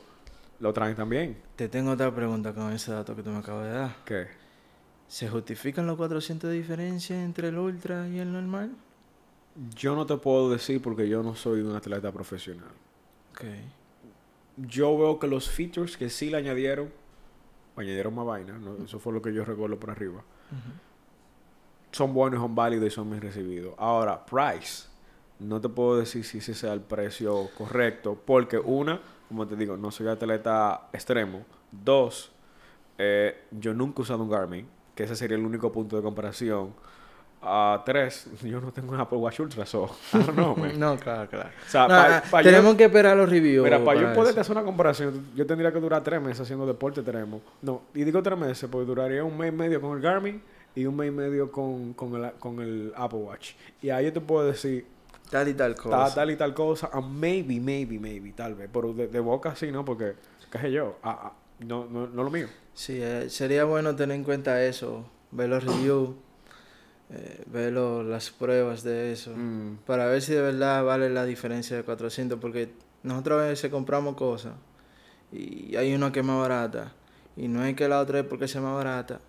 [0.60, 1.36] lo traen también.
[1.56, 3.96] Te tengo otra pregunta con ese dato que tú me acabas de dar.
[4.06, 4.28] ¿Qué?
[5.08, 8.72] ¿Se justifican los 400 de diferencia entre el Ultra y el normal?
[9.76, 12.70] Yo no te puedo decir porque yo no soy un atleta profesional.
[13.32, 13.42] Ok.
[14.58, 16.90] Yo veo que los features que sí le añadieron,
[17.76, 18.84] añadieron más vaina, ¿no?
[18.84, 20.22] eso fue lo que yo recuerdo por arriba,
[21.92, 23.74] son buenos, son válidos y son bien recibidos.
[23.78, 24.88] Ahora, price,
[25.40, 29.76] no te puedo decir si ese sea el precio correcto, porque una, como te digo,
[29.78, 31.46] no soy atleta extremo.
[31.72, 32.32] Dos,
[32.98, 36.74] eh, yo nunca he usado un Garmin, que ese sería el único punto de comparación.
[37.44, 40.72] Ah, tres, yo no tengo un Apple Watch Ultra, so, I don't know, man.
[40.80, 41.50] No, claro, claro.
[41.50, 43.64] O sea, No, pa- ah, yo- tenemos que esperar los reviews.
[43.64, 44.42] Mira, para yo para poder eso.
[44.42, 47.42] hacer una comparación, yo tendría que durar tres meses haciendo deporte extremo.
[47.62, 50.42] No, y digo tres meses porque duraría un mes y medio con el Garmin
[50.76, 53.54] y un mes y medio con, con, el, con el Apple Watch.
[53.82, 54.86] Y ahí yo te puedo decir,
[55.30, 55.98] Tal y tal cosa.
[55.98, 58.70] tal, tal y tal cosa, and maybe, maybe, maybe, tal vez.
[58.72, 59.84] Pero de, de boca sí, ¿no?
[59.86, 60.14] Porque,
[60.52, 62.48] qué sé yo, ah, ah, no, no, no lo mío.
[62.74, 66.10] Sí, eh, sería bueno tener en cuenta eso, ver los reviews,
[67.14, 71.26] eh, ver lo- las pruebas de eso, Mm, para ver si de verdad vale la
[71.26, 72.72] diferencia de 400, porque
[73.04, 74.54] nosotros a veces compramos cosas
[75.32, 76.94] y hay una que es más barata,
[77.36, 79.20] y no es que la otra es porque sea más barata.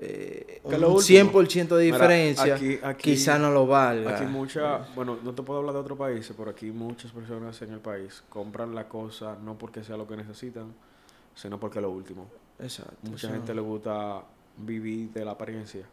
[0.00, 1.32] Eh, un lo último.
[1.32, 4.14] 100% de diferencia aquí- aquí- quizá no lo valga.
[4.16, 7.72] Aquí mucha, bueno, no te puedo hablar de otros países, pero aquí muchas personas en
[7.72, 10.72] el país compran la cosa no porque sea lo que necesitan,
[11.34, 12.28] sino porque es lo último.
[12.60, 12.94] Exacto.
[13.02, 14.22] Mucha gente le gusta
[14.58, 15.84] vivir de la apariencia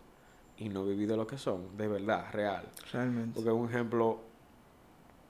[0.57, 2.65] y no vivir de lo que son, de verdad, real.
[2.91, 3.31] Realmente.
[3.35, 4.19] Porque un ejemplo,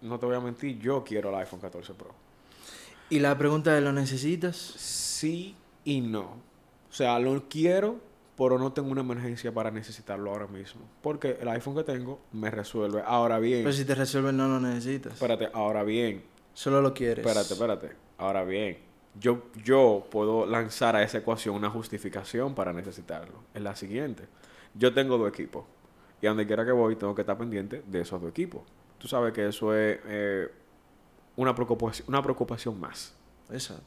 [0.02, 2.14] no te voy a mentir, yo quiero el iPhone 14 Pro.
[3.10, 4.56] Y la pregunta es, ¿lo necesitas?
[4.56, 6.22] Sí y no.
[6.90, 8.00] O sea, lo quiero,
[8.38, 10.82] pero no tengo una emergencia para necesitarlo ahora mismo.
[11.02, 13.04] Porque el iPhone que tengo me resuelve.
[13.06, 15.14] Ahora bien, Pero si te resuelven, no lo necesitas.
[15.14, 16.24] espérate, ahora bien,
[16.54, 17.26] Solo lo quieres.
[17.26, 17.92] espérate, espérate.
[18.18, 18.78] Ahora bien,
[19.20, 23.36] yo, yo puedo lanzar a esa ecuación una justificación para necesitarlo.
[23.54, 24.24] Es la siguiente.
[24.78, 25.66] Yo tengo dos equipos.
[26.22, 28.64] Y a donde quiera que voy, tengo que estar pendiente de esos dos equipos.
[28.98, 30.52] Tú sabes que eso es eh,
[31.36, 33.14] una, preocupación, una preocupación más.
[33.50, 33.84] Exacto.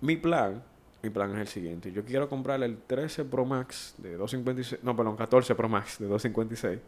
[0.00, 0.62] Mi plan,
[1.02, 1.92] mi plan es el siguiente.
[1.92, 6.06] Yo quiero comprar el 13 Pro Max de 256, no, perdón, 14 Pro Max de
[6.06, 6.80] 256.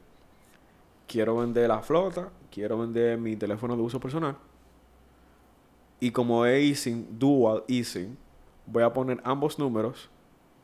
[1.07, 4.37] Quiero vender la flota, quiero vender mi teléfono de uso personal.
[5.99, 8.17] Y como es eSIM, dual eSIM,
[8.67, 10.09] voy a poner ambos números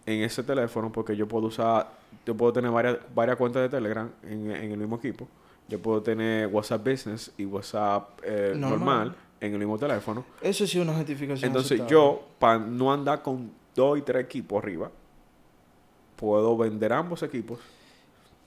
[0.06, 1.90] en ese teléfono porque yo puedo usar,
[2.24, 5.28] yo puedo tener varias, varias cuentas de Telegram en, en el mismo equipo.
[5.68, 8.78] Yo puedo tener WhatsApp Business y WhatsApp eh, Normal.
[8.78, 10.24] normal en el mismo teléfono.
[10.40, 11.48] Eso sí es una justificación.
[11.48, 11.92] Entonces aceptable.
[11.92, 14.90] yo, para no andar con dos y tres equipos arriba,
[16.14, 17.58] puedo vender ambos equipos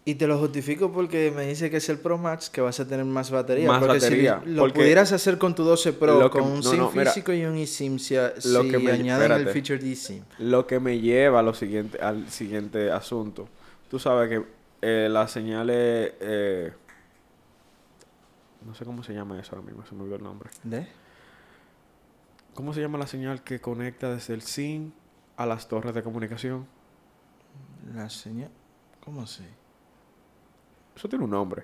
[0.06, 2.88] Y te lo justifico porque me dice que es el Pro Max que vas a
[2.88, 3.68] tener más batería.
[3.68, 6.56] Más porque batería, si lo porque pudieras hacer con tu 12 Pro, que- con un
[6.56, 9.32] no, SIM no, mira, físico y un eSIM, si, a- lo si que me- añaden
[9.32, 9.54] el espérate.
[9.62, 10.24] feature de eSIM.
[10.40, 13.48] Lo que me lleva a lo siguiente, al siguiente asunto.
[13.90, 14.44] Tú sabes que
[14.82, 16.14] eh, las señales...
[16.22, 16.72] eh,
[18.66, 20.50] no sé cómo se llama eso ahora mismo, se me olvidó el nombre.
[20.64, 20.88] ¿De?
[22.56, 24.92] ¿Cómo se llama la señal que conecta desde el SIM
[25.38, 26.66] a las torres de comunicación?
[27.94, 28.50] La señal.
[29.04, 29.44] ¿Cómo así?
[31.00, 31.64] Eso tiene un nombre.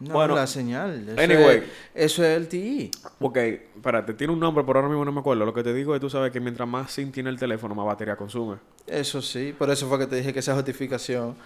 [0.00, 1.08] No, Bueno, la señal.
[1.08, 1.58] Eso anyway.
[1.94, 2.90] Es, eso es LTE.
[3.20, 5.46] Ok, espérate, tiene un nombre, pero ahora mismo no me acuerdo.
[5.46, 7.86] Lo que te digo es, tú sabes que mientras más SIM tiene el teléfono, más
[7.86, 8.56] batería consume.
[8.88, 11.36] Eso sí, por eso fue que te dije que esa justificación.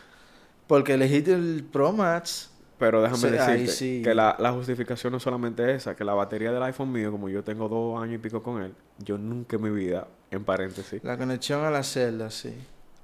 [0.67, 2.51] Porque elegiste el Pro Max.
[2.79, 4.01] Pero déjame Sí, decirte sí.
[4.03, 7.29] que la, la justificación no es solamente esa, que la batería del iPhone mío, como
[7.29, 11.03] yo tengo dos años y pico con él, yo nunca en mi vida, en paréntesis,
[11.03, 12.55] La conexión a la celda, sí.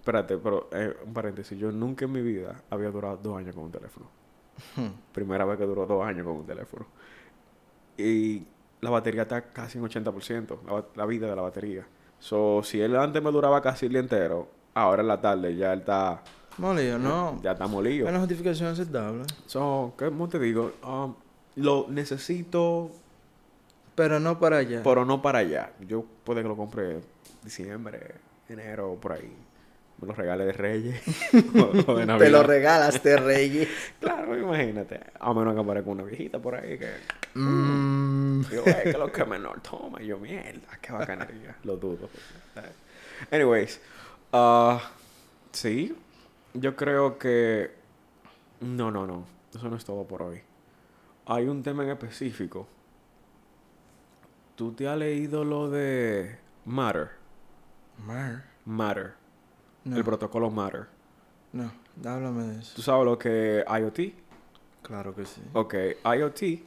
[0.05, 3.65] Espérate, pero eh, un paréntesis, yo nunca en mi vida había durado dos años con
[3.65, 4.07] un teléfono.
[4.77, 4.89] Hmm.
[5.13, 6.85] Primera vez que duró dos años con un teléfono.
[7.97, 8.43] Y
[8.83, 11.87] la batería está casi en 80%, la, la vida de la batería.
[12.19, 15.73] So, si él antes me duraba casi el día entero, ahora en la tarde ya
[15.73, 16.23] él está,
[16.59, 17.41] Molido, no.
[17.43, 18.05] ya está molido.
[18.07, 19.25] Es una justificación aceptable.
[19.47, 20.73] So, ¿cómo te digo?
[20.87, 21.15] Um,
[21.57, 22.91] lo necesito,
[23.95, 24.83] Pero no para allá.
[24.85, 25.73] pero no para allá.
[25.89, 27.01] Yo puede que lo compre
[27.43, 28.17] diciembre,
[28.51, 29.33] enero, por ahí.
[30.01, 31.01] Me lo regale de Reyes.
[31.87, 33.69] o, o de Te lo regalaste, Reyes.
[34.01, 35.01] Claro, imagínate.
[35.19, 36.91] A menos que aparezca una viejita por ahí que...
[37.35, 38.43] Mm.
[38.51, 40.03] Yo, "Ey, que lo que menor toma.
[40.03, 41.57] Y yo, mierda, qué bacanería.
[41.65, 42.09] lo dudo.
[43.31, 43.81] Anyways.
[44.33, 44.81] ah,
[45.53, 45.97] sí.
[46.55, 47.73] Yo creo que...
[48.61, 49.27] No, no, no.
[49.55, 50.41] Eso no es todo por hoy.
[51.27, 52.67] Hay un tema en específico.
[54.57, 57.11] ¿Tú te has leído lo de Matter?
[58.05, 58.45] Mar.
[58.65, 59.15] Matter.
[59.85, 60.87] No, El protocolo Matter.
[61.53, 61.71] no,
[62.05, 62.73] háblame de eso.
[62.77, 64.15] ¿Tú sabes lo que es IoT?
[64.83, 65.41] Claro que sí.
[65.53, 65.75] Ok,
[66.05, 66.63] IoT.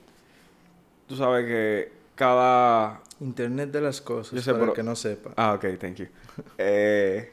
[1.08, 4.96] Tú sabes que cada Internet de las cosas, Yo sé, para pero- el que no
[4.96, 5.32] sepa.
[5.36, 6.06] Ah, ok, thank you.
[6.58, 7.32] Eh,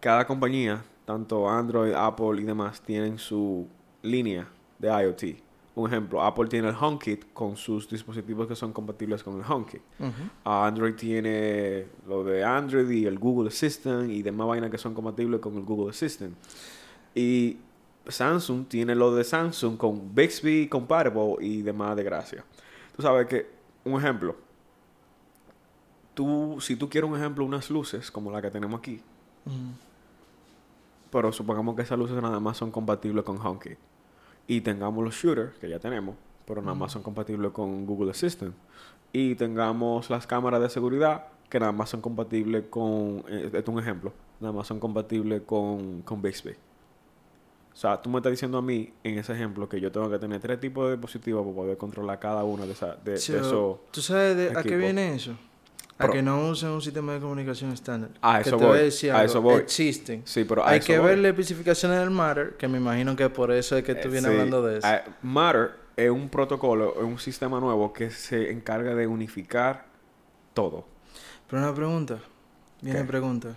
[0.00, 3.66] cada compañía, tanto Android, Apple y demás, tienen su
[4.02, 4.48] línea
[4.78, 5.22] de IoT.
[5.74, 9.80] Un ejemplo, Apple tiene el HomeKit con sus dispositivos que son compatibles con el HomeKit.
[10.44, 15.40] Android tiene lo de Android y el Google Assistant y demás vainas que son compatibles
[15.40, 16.36] con el Google Assistant.
[17.14, 17.56] Y
[18.06, 22.44] Samsung tiene lo de Samsung con Bixby compatible y demás de gracia.
[22.94, 23.48] Tú sabes que,
[23.84, 24.36] un ejemplo,
[26.12, 29.00] tú, si tú quieres un ejemplo, unas luces como la que tenemos aquí,
[31.10, 33.78] pero supongamos que esas luces nada más son compatibles con HomeKit.
[34.46, 36.16] Y tengamos los shooters, que ya tenemos,
[36.46, 38.54] pero nada más son compatibles con Google Assistant.
[39.12, 43.24] Y tengamos las cámaras de seguridad, que nada más son compatibles con...
[43.28, 44.12] Esto es un ejemplo.
[44.40, 46.52] Nada más son compatibles con, con Bixby.
[46.52, 50.18] O sea, tú me estás diciendo a mí, en ese ejemplo, que yo tengo que
[50.18, 53.36] tener tres tipos de dispositivos para poder controlar cada uno de, esa, de, de So,
[53.36, 53.78] esos...
[53.92, 55.34] ¿Tú sabes de- a qué viene eso?
[56.02, 58.10] A Pero- que no usen un sistema de comunicación estándar.
[58.20, 59.60] A que eso te voy a voy, decir a eso voy.
[59.60, 60.22] Existen.
[60.24, 61.08] Sí, pero a Hay eso que voy.
[61.10, 64.12] ver las especificaciones del Matter, que me imagino que por eso es que tú Eh,
[64.12, 64.30] vienes sí.
[64.30, 64.86] hablando de eso.
[64.86, 69.86] Ah, Matter es un protocolo, es un sistema nuevo que se encarga de unificar
[70.54, 70.86] todo.
[71.48, 72.18] Pero una pregunta.
[72.80, 73.04] Viene ¿Qué?
[73.06, 73.56] pregunta.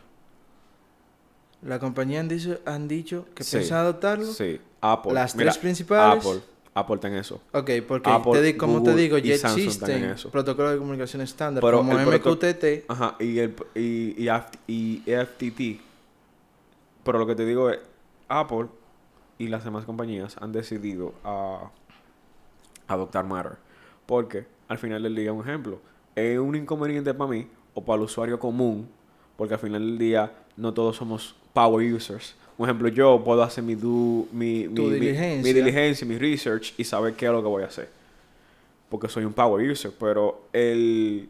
[1.63, 3.57] ¿La compañía han dicho, han dicho que Sí.
[3.57, 4.25] piensan adoptarlo?
[4.31, 5.13] Sí, Apple.
[5.13, 6.23] Las Mira, tres principales.
[6.25, 6.41] Apple.
[6.75, 7.41] En eso.
[7.53, 11.93] Ok, porque Apple, te como te digo, ya existen protocolos de comunicación estándar Pero como
[11.93, 12.89] MQTT.
[12.89, 14.29] Ajá, y, el, y, y,
[14.67, 15.81] y FTT.
[17.05, 17.79] Pero lo que te digo es,
[18.27, 18.67] Apple
[19.37, 21.71] y las demás compañías han decidido a
[22.89, 23.57] adoptar Matter.
[24.05, 25.79] Porque al final del día, un ejemplo,
[26.13, 28.89] es un inconveniente para mí o para el usuario común,
[29.37, 32.35] porque al final del día no todos somos power users.
[32.57, 35.43] Un ejemplo, yo puedo hacer mi, du- mi, mi, mi- diligencia.
[35.43, 37.89] mi diligencia, mi research y saber qué es lo que voy a hacer.
[38.89, 41.29] Porque soy un power user, pero el...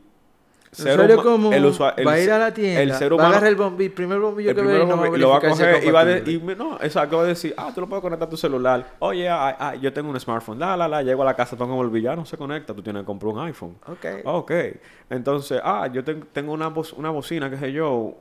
[0.77, 3.15] El usuario común el usua- el va a ir a la tienda, el ser va
[3.15, 5.29] a humano- agarrar el, bombi- primer bombillo el que ve y no va a lo
[5.29, 7.79] va a coger y va a de- y no, exacto, va a decir, ah, tú
[7.79, 8.85] lo puedes conectar a tu celular.
[8.99, 11.81] Oye, ah, ah, yo tengo un smartphone, la, la, la, llego a la casa, pongo
[11.81, 13.77] el billar, no se conecta, tú tienes que comprar un iPhone.
[13.87, 14.05] Ok.
[14.25, 14.51] Ok,
[15.09, 18.13] entonces, ah, yo ten- tengo una, bo- una bocina, qué sé yo,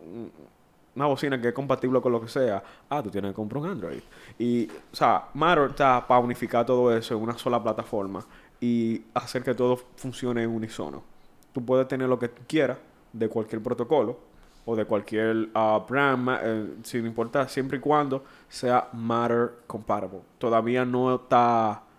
[0.97, 2.63] una bocina que es compatible con lo que sea.
[2.89, 4.01] Ah, tú tienes que comprar un Android.
[4.39, 8.25] Y, o sea, Matter está para unificar todo eso en una sola plataforma
[8.61, 11.03] y hacer que todo funcione en unísono.
[11.53, 12.79] Tú puedes tener lo que tú quieras
[13.13, 14.19] de cualquier protocolo
[14.67, 20.21] o de cualquier ah, brand, eh, sin importar, siempre y cuando sea Matter compatible.
[20.39, 21.94] Todavía no está es-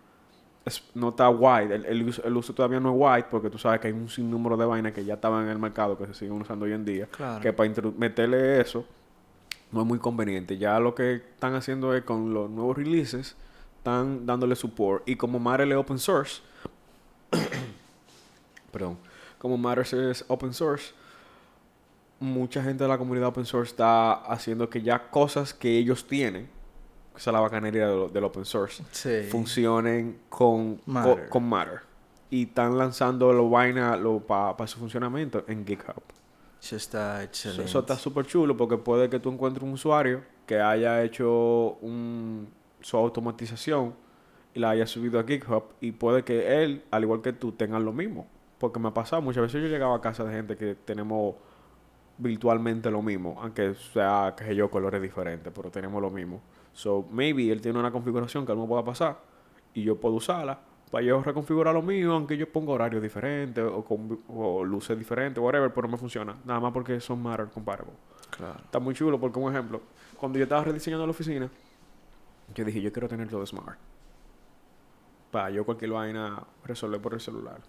[0.94, 1.76] no está wide.
[1.76, 4.10] El, el uso, el uso todavía no es wide porque tú sabes que hay un
[4.10, 6.86] sinnúmero de vainas que ya estaban en el mercado que se siguen usando hoy en
[6.86, 7.08] día.
[7.08, 7.42] Claro.
[7.42, 8.86] Que para meterle eso
[9.72, 10.58] no es muy conveniente.
[10.58, 13.36] Ya lo que están haciendo es con los nuevos releases,
[13.78, 15.08] están dándole support.
[15.08, 16.42] Y como Matter es open source,
[18.72, 18.98] perdón,
[19.38, 20.94] como Matter es open source,
[22.20, 26.50] mucha gente de la comunidad open source está haciendo que ya cosas que ellos tienen,
[27.18, 29.30] esa es la bacanería del, del open source, Sí.
[29.30, 31.20] funcionen con Matter.
[31.22, 31.80] Con, con Matter.
[32.30, 36.02] Y están lanzando lo vaina lo para su funcionamiento en GitHub.
[36.62, 37.66] Eso está excelente.
[37.66, 42.50] eso está súper chulo porque puede que tú encuentres un usuario que haya hecho un,
[42.82, 43.94] su automatización
[44.54, 47.86] y la haya subido a GitHub y puede que él, al igual que tú, tengan
[47.86, 48.26] lo mismo.
[48.58, 51.36] Porque me ha pasado muchas veces yo llegaba a casa de gente que tenemos
[52.18, 56.42] virtualmente lo mismo, aunque sea, que sé yo, colores diferentes, pero tenemos lo mismo.
[56.76, 59.18] So, maybe él tiene una configuración que me pueda pasar
[59.74, 60.60] y yo puedo usarla
[60.92, 65.42] para yo reconfigurar lo mío, aunque yo ponga horarios diferentes o, con, o luces diferentes,
[65.42, 66.36] whatever, pero no me funciona.
[66.46, 67.94] Nada más porque son Matter compatible.
[68.30, 68.60] Claro.
[68.64, 69.82] Está muy chulo porque, un ejemplo,
[70.18, 71.50] cuando yo estaba rediseñando la oficina,
[72.54, 73.80] yo dije, yo quiero tener todo smart.
[75.32, 77.60] Para yo cualquier vaina resolver por el celular.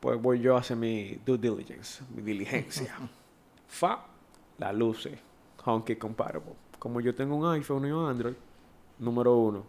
[0.00, 2.96] Pues voy yo a hacer mi due diligence, mi diligencia.
[3.68, 4.04] Fa,
[4.58, 5.18] la luces,
[5.64, 6.52] HomeKit compatible.
[6.86, 8.36] Como yo tengo un iPhone y un Android,
[9.00, 9.64] número uno,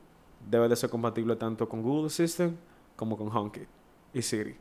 [0.47, 2.55] debe de ser compatible tanto con Google Assistant
[2.95, 3.67] como con HomeKit
[4.13, 4.55] y Siri.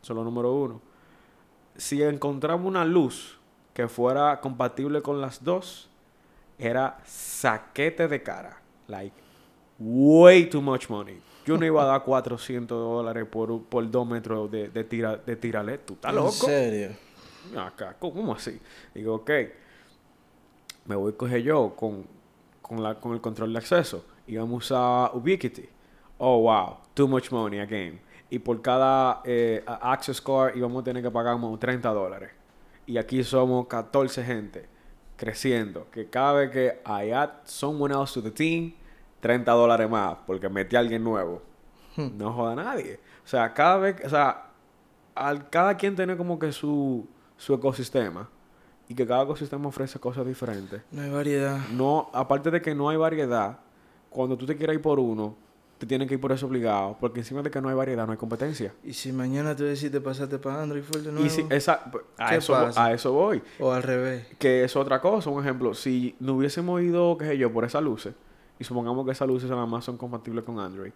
[0.00, 0.80] Solo número uno.
[1.76, 3.38] Si encontramos una luz
[3.74, 5.90] que fuera compatible con las dos,
[6.58, 8.62] era saquete de cara.
[8.86, 9.14] Like,
[9.78, 11.20] way too much money.
[11.44, 15.36] Yo no iba a dar 400 dólares por, por dos metros de, de, tira, de
[15.36, 15.84] tiralet.
[15.84, 16.30] ¿Tú estás ¿En loco?
[16.30, 16.96] serio?
[17.58, 18.58] Acá, ¿cómo así?
[18.94, 19.30] Digo, ok,
[20.88, 22.04] me voy a coger yo con,
[22.62, 25.68] con, la, con el control de acceso y vamos a Ubiquiti.
[26.16, 28.00] Oh, wow, too much money again.
[28.30, 32.30] Y por cada eh, access card íbamos a tener que pagar como 30 dólares.
[32.86, 34.68] Y aquí somos 14 gente
[35.16, 35.86] creciendo.
[35.90, 38.72] Que cada vez que I add someone else to the team,
[39.20, 41.42] 30 dólares más porque metí a alguien nuevo.
[41.96, 42.98] No joda a nadie.
[43.24, 44.50] O sea, cada vez, o sea,
[45.14, 48.28] al cada quien tiene como que su, su ecosistema
[48.88, 50.80] y que cada ecosistema ofrece cosas diferentes.
[50.90, 51.58] No hay variedad.
[51.72, 53.58] No, aparte de que no hay variedad,
[54.10, 55.36] cuando tú te quieras ir por uno,
[55.76, 58.12] te tienes que ir por eso obligado, porque encima de que no hay variedad, no
[58.12, 58.72] hay competencia.
[58.82, 62.30] Y si mañana tú decides pasarte para Android full de nuevo, Y si esa, a,
[62.30, 62.84] ¿Qué eso, pasa?
[62.84, 63.40] a eso voy.
[63.60, 64.26] o al revés.
[64.38, 65.30] Que es otra cosa.
[65.30, 68.14] Un ejemplo, si no hubiésemos ido, qué sé yo, por esas luces,
[68.58, 70.90] y supongamos que esas luces nada más son compatibles con Android,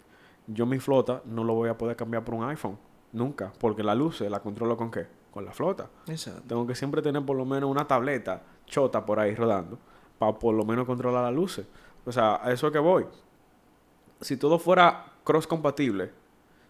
[0.48, 2.76] yo mi flota no lo voy a poder cambiar por un iPhone.
[3.12, 3.52] Nunca.
[3.60, 5.06] Porque la luces la controlo con qué?
[5.32, 5.88] Con la flota.
[6.06, 6.42] Exacto.
[6.46, 9.78] Tengo que siempre tener por lo menos una tableta chota por ahí rodando
[10.18, 11.66] para por lo menos controlar las luces.
[12.04, 13.06] O sea, a eso es que voy.
[14.20, 16.10] Si todo fuera cross compatible,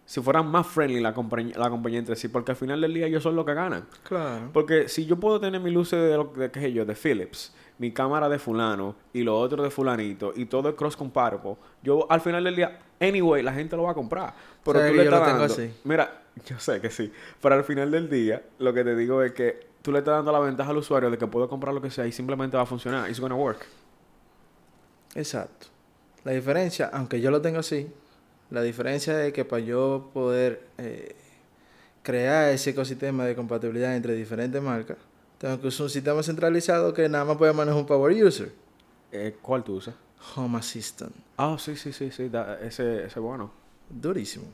[0.05, 3.05] si fueran más friendly la compañía, la compañía entre sí, porque al final del día
[3.05, 3.85] ellos son los que ganan.
[4.03, 4.49] Claro.
[4.51, 7.53] Porque si yo puedo tener mi luces de, lo, de qué sé yo, de Philips,
[7.77, 12.09] mi cámara de fulano y lo otro de fulanito y todo es cross compatible, yo
[12.09, 14.33] al final del día, anyway, la gente lo va a comprar.
[14.63, 15.73] Pero ¿Sabes tú que le estás dando, así?
[15.83, 17.11] mira, yo sé que sí,
[17.41, 20.31] pero al final del día, lo que te digo es que tú le estás dando
[20.31, 22.65] la ventaja al usuario de que puedo comprar lo que sea y simplemente va a
[22.65, 23.09] funcionar.
[23.09, 23.65] It's gonna work.
[25.15, 25.67] Exacto.
[26.23, 27.87] La diferencia, aunque yo lo tengo así,
[28.49, 31.15] la diferencia es que para yo poder eh,
[32.01, 34.97] crear ese ecosistema de compatibilidad entre diferentes marcas,
[35.37, 38.51] tengo que usar un sistema centralizado que nada más puede manejar un power user.
[39.11, 39.95] Eh, ¿Cuál tú usas?
[40.35, 41.13] Home Assistant.
[41.37, 43.51] Ah, sí, sí, sí, sí, da- ese, ese bueno.
[43.89, 44.45] Durísimo.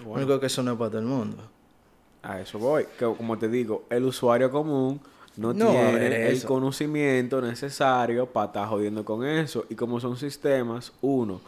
[0.00, 0.24] Lo Bueno.
[0.26, 1.36] único que eso no es para todo el mundo.
[2.22, 2.84] A eso voy.
[2.98, 5.00] Que como te digo, el usuario común
[5.36, 9.64] no, tiene el conocimiento necesario para estar jodiendo con eso.
[9.70, 11.40] Y como son sistemas, uno,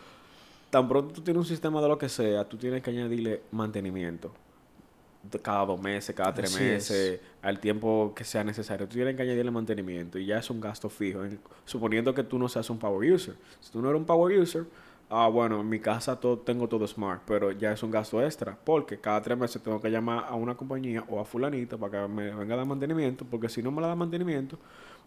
[0.70, 4.30] tan pronto tú tienes un sistema de lo que sea, tú tienes que añadirle mantenimiento.
[5.42, 6.70] Cada dos meses, cada tres Así es.
[6.90, 8.88] meses, al tiempo que sea necesario.
[8.88, 11.24] Tú tienes que añadirle mantenimiento y ya es un gasto fijo.
[11.24, 13.34] En- suponiendo que tú no seas un power user.
[13.61, 14.64] Si tú no eres un power user,
[15.12, 18.56] ah, bueno, en mi casa todo, tengo todo smart, pero ya es un gasto extra.
[18.64, 22.08] Porque cada tres meses tengo que llamar a una compañía o a fulanito para que
[22.12, 23.24] me venga a dar mantenimiento.
[23.30, 24.58] Porque si no me la da mantenimiento,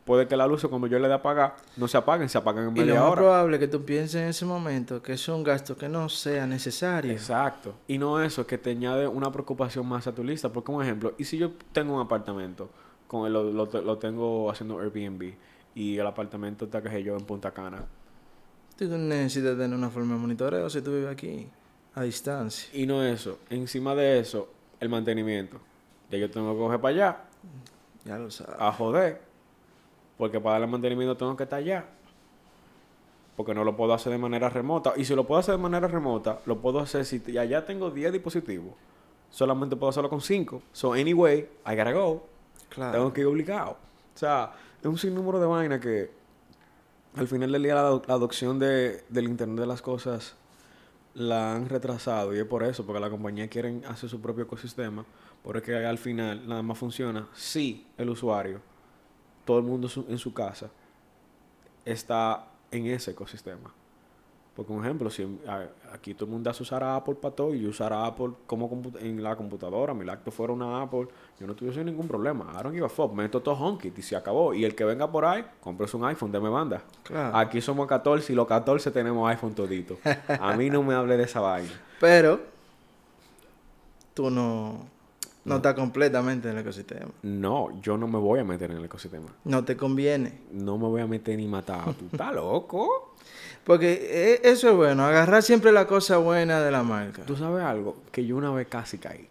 [0.06, 2.66] puede que la luz cuando yo le dé a apagar, no se apaguen, se apagan
[2.70, 3.22] en Y lo media más hora.
[3.22, 7.12] probable que tú pienses en ese momento que es un gasto que no sea necesario.
[7.12, 7.74] Exacto.
[7.88, 10.50] Y no eso, que te añade una preocupación más a tu lista.
[10.50, 12.70] Porque, un ejemplo, y si yo tengo un apartamento,
[13.08, 15.34] con el- lo, lo, lo tengo haciendo Airbnb,
[15.74, 17.84] y el apartamento está, que sé yo, en Punta Cana,
[18.78, 21.48] Tú necesitas tener una forma de monitoreo si tú vives aquí,
[21.94, 22.70] a distancia.
[22.74, 24.50] y no eso, encima de eso,
[24.80, 25.60] el mantenimiento.
[26.12, 27.18] Ya yo tengo que coger para allá,
[28.04, 28.56] Ya lo sabes.
[28.60, 29.22] a joder,
[30.18, 31.86] porque para darle mantenimiento tengo que estar allá.
[33.36, 34.94] Porque no lo puedo hacer de manera remota.
[34.96, 38.14] Y si lo puedo hacer de manera remota, lo puedo hacer si allá tengo 10
[38.14, 38.74] dispositivos.
[39.30, 40.62] Solamente puedo hacerlo con 5.
[40.72, 42.26] So, anyway, I gotta go.
[42.70, 42.94] Claro.
[42.94, 43.72] Tengo que ir obligado.
[43.72, 46.12] O sea, es un sinnúmero de vaina que
[47.16, 50.36] al final del día la, ado- la adopción de, del Internet de las cosas
[51.14, 55.06] la han retrasado y es por eso, porque las compañías quieren hacer su propio ecosistema,
[55.44, 58.60] porque al final nada más funciona si el usuario,
[59.46, 60.70] todo el mundo en su casa,
[61.86, 63.72] está en ese ecosistema.
[64.56, 65.28] Porque, un ejemplo, si
[65.92, 68.30] aquí todo el mundo hace usar a Apple para todo y yo usar a Apple
[68.48, 68.70] como
[69.02, 72.54] en la computadora, mi laptop fuera una Apple, yo no tuviese ningún problema.
[72.58, 73.12] I don't give a fuck.
[73.12, 74.54] Meto todo HomeKit y se acabó.
[74.54, 76.82] Y el que venga por ahí, compres un iPhone, me banda.
[77.04, 77.36] Claro.
[77.38, 79.98] Aquí somos 14 y los 14 tenemos iPhone todito.
[80.40, 81.72] A mí no me hable de esa vaina.
[82.00, 82.40] Pero
[84.14, 84.86] tú no,
[85.44, 87.12] no estás completamente en el ecosistema.
[87.24, 89.28] No, yo no me voy a meter en el ecosistema.
[89.44, 90.44] No te conviene.
[90.52, 91.94] No me voy a meter ni matar.
[91.94, 93.15] ¿Tú estás loco?
[93.66, 93.94] Porque
[94.36, 97.24] eh, eso es bueno, agarrar siempre la cosa buena de la marca.
[97.26, 98.02] ¿Tú sabes algo?
[98.12, 99.28] Que yo una vez casi caí.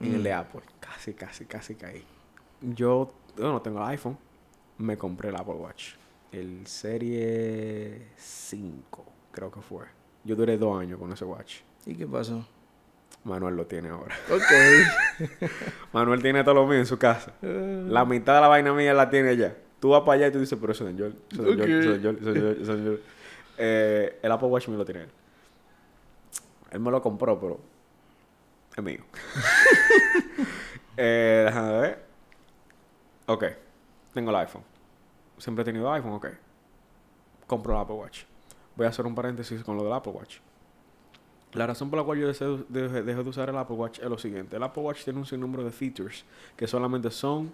[0.00, 0.22] En el Mm.
[0.22, 0.60] de Apple.
[0.80, 2.04] Casi, casi, casi caí.
[2.60, 4.16] Yo, yo no tengo el iPhone.
[4.78, 5.94] Me compré el Apple Watch.
[6.30, 9.84] El Serie 5, creo que fue.
[10.24, 11.56] Yo duré dos años con ese watch.
[11.84, 12.46] ¿Y qué pasó?
[13.24, 14.14] Manuel lo tiene ahora.
[14.30, 15.30] Ok.
[15.92, 17.32] Manuel tiene todo lo mío en su casa.
[17.42, 19.56] La mitad de la vaina mía la tiene allá.
[19.80, 22.00] Tú vas para allá y tú dices, pero eso es de Joel, eso es de
[22.02, 23.02] Joel, eso es de Joel,
[23.56, 23.58] eso es de Joel, eso es de Joel".
[23.58, 25.10] Eh, el Apple Watch me lo tiene él.
[26.70, 27.60] Él me lo compró, pero
[28.76, 29.04] es mío.
[30.96, 32.04] eh, déjame ver.
[33.26, 33.44] Ok,
[34.14, 34.62] tengo el iPhone.
[35.38, 36.26] Siempre he tenido iPhone, ok.
[37.46, 38.24] Compro el Apple Watch.
[38.76, 40.38] Voy a hacer un paréntesis con lo del Apple Watch.
[41.52, 44.06] La razón por la cual yo deseo- dejé dejé de usar el Apple Watch es
[44.08, 44.56] lo siguiente.
[44.56, 46.24] El Apple Watch tiene un sinnúmero de features
[46.56, 47.52] que solamente son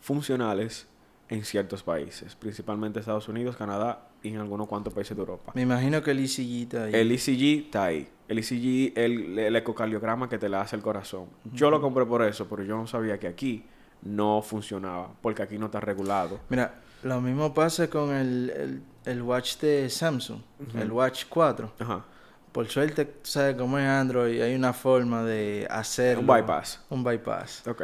[0.00, 0.86] funcionales
[1.30, 5.52] en ciertos países, principalmente Estados Unidos, Canadá y en algunos cuantos países de Europa.
[5.54, 6.94] Me imagino que el ECG está ahí.
[6.94, 8.08] El ECG está ahí.
[8.28, 11.26] El ECG, el, el ecocardiograma que te le hace el corazón.
[11.52, 13.64] Yo lo compré por eso, pero yo no sabía que aquí
[14.02, 16.40] no funcionaba, porque aquí no está regulado.
[16.48, 20.40] Mira, lo mismo pasa con el, el, el watch de Samsung,
[20.74, 21.72] el Watch 4.
[21.78, 22.04] Ajá.
[22.52, 26.84] Por suerte, tú sabes cómo es Android, hay una forma de hacer Un bypass.
[26.90, 27.66] Un bypass.
[27.66, 27.82] Ok.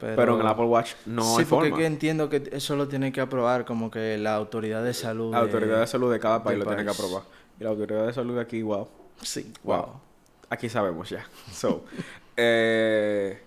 [0.00, 1.76] Pero, Pero, en el Apple Watch no sí, hay porque forma.
[1.78, 5.30] que entiendo que eso lo tiene que aprobar como que la autoridad de salud.
[5.30, 6.98] La de- autoridad de salud de cada país lo tiene que país.
[6.98, 7.22] aprobar.
[7.60, 8.88] Y la autoridad de salud de aquí, wow.
[9.22, 9.76] Sí, Wow.
[9.76, 10.00] wow.
[10.48, 11.24] Aquí sabemos ya.
[11.52, 11.84] So,
[12.36, 13.42] eh,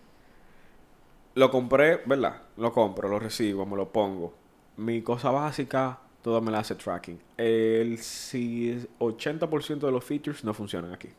[1.36, 2.42] lo compré, ¿verdad?
[2.58, 4.34] Lo compro, lo recibo, me lo pongo.
[4.78, 7.20] Mi cosa básica, todo me la hace tracking.
[7.38, 11.10] El si 80% de los features no funcionan aquí.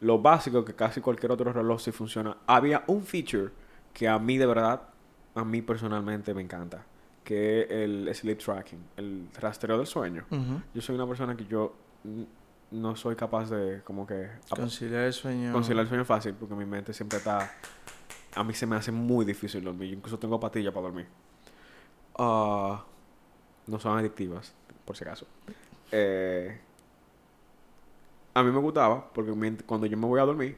[0.00, 2.36] Lo básico que casi cualquier otro reloj sí funciona.
[2.46, 3.50] Había un feature
[3.92, 4.82] que a mí de verdad,
[5.34, 6.84] a mí personalmente me encanta,
[7.24, 10.24] que es el sleep tracking, el rastreo del sueño.
[10.74, 11.74] Yo soy una persona que yo
[12.72, 15.52] no soy capaz de como que Conciliar el sueño.
[15.52, 17.50] conciliar el sueño fácil porque mi mente siempre está
[18.36, 21.06] a mí se me hace muy difícil dormir yo incluso tengo pastillas para dormir
[22.16, 22.84] Ah,
[23.66, 25.26] no son adictivas por si acaso
[25.90, 26.60] Eh,
[28.34, 29.32] a mí me gustaba porque
[29.66, 30.56] cuando yo me voy a dormir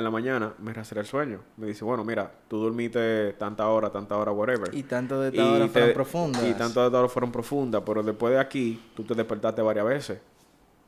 [0.00, 3.90] en la mañana me rastrea el sueño me dice bueno mira tú dormiste tanta hora
[3.90, 6.44] tanta hora whatever Y tanto de esta hora te- fueron profundas.
[6.44, 10.20] Y tanto de horas fueron profundas, pero después de aquí, tú te despertaste varias veces.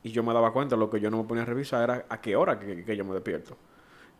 [0.03, 2.19] Y yo me daba cuenta, lo que yo no me ponía a revisar era a
[2.19, 3.55] qué hora que, que yo me despierto.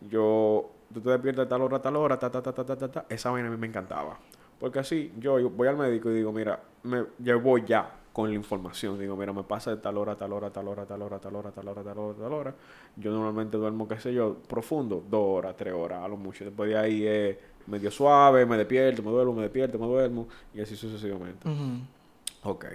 [0.00, 2.76] Yo, tú te despiertas a tal hora, a tal hora, ta, ta, ta, ta, ta,
[2.76, 3.06] ta, ta.
[3.08, 4.18] Esa vaina a mí me encantaba.
[4.58, 8.30] Porque así, yo, yo voy al médico y digo, mira, me, yo voy ya con
[8.30, 8.98] la información.
[8.98, 11.50] Digo, mira, me pasa de tal hora, tal hora, tal hora, tal hora, tal hora,
[11.50, 12.54] tal hora, tal hora, tal hora.
[12.96, 16.44] Yo normalmente duermo, qué sé yo, profundo, dos horas, tres horas, a lo mucho.
[16.44, 17.36] Después de ahí es
[17.66, 21.46] medio suave, me despierto, me duermo, me despierto, me duermo, y así sucesivamente.
[21.48, 22.50] Ujú.
[22.50, 22.66] Ok.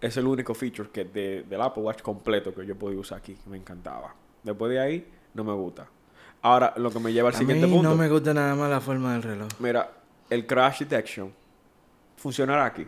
[0.00, 3.34] Es el único feature que de, del Apple Watch completo que yo podía usar aquí.
[3.34, 4.12] que Me encantaba.
[4.42, 5.86] Después de ahí, no me gusta.
[6.42, 7.90] Ahora, lo que me lleva al A siguiente mí punto.
[7.90, 9.48] no me gusta nada más la forma del reloj.
[9.60, 9.88] Mira,
[10.30, 11.32] el crash detection
[12.16, 12.84] funcionará aquí.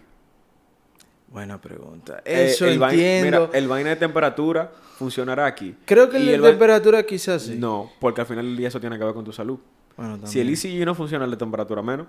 [1.32, 2.22] Buena pregunta.
[2.24, 3.46] Eh, Eso el vain- entiendo.
[3.48, 5.74] mira, el vaina de temperatura funcionará aquí.
[5.86, 7.56] Creo que el Y de el temperatura quizás sí.
[7.58, 9.58] No, porque al final del día eso tiene que ver con tu salud.
[9.96, 10.30] Bueno, también.
[10.32, 12.06] Si el ECG no funciona, el de temperatura menos.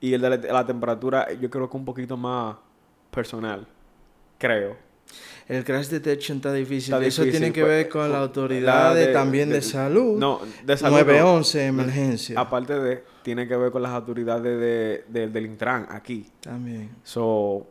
[0.00, 2.56] Y el de la, la temperatura, yo creo que un poquito más
[3.10, 3.66] personal.
[4.38, 4.76] Creo.
[5.46, 6.94] El crash detection está difícil.
[6.94, 9.56] Está Eso difícil, tiene que pues, ver con con la la autoridad de- también de,
[9.56, 10.18] de- salud.
[10.18, 10.96] No, de salud.
[10.96, 11.04] no.
[11.04, 12.40] 911, emergencia.
[12.40, 16.26] Aparte de, tiene que ver con las autoridades de, de- del Intran aquí.
[16.40, 16.88] También.
[17.04, 17.66] So,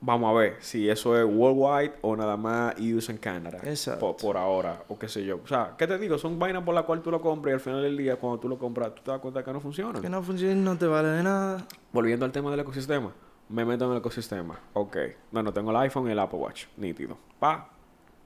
[0.00, 3.58] vamos a ver si eso es worldwide o nada más US en Canadá.
[3.64, 4.00] Exacto.
[4.00, 5.40] Por, por ahora, o qué sé yo.
[5.42, 6.18] O sea, ¿qué te digo?
[6.18, 8.48] Son vainas por las cuales tú lo compras y al final del día, cuando tú
[8.48, 10.02] lo compras, tú te das cuenta que no funcionan.
[10.02, 11.66] Que no funciona no te vale de nada.
[11.92, 13.12] Volviendo al tema del ecosistema.
[13.48, 14.58] Me meto en el ecosistema.
[14.72, 14.96] Ok.
[15.30, 16.64] Bueno, tengo el iPhone y el Apple Watch.
[16.76, 17.16] Nítido.
[17.38, 17.68] Pa.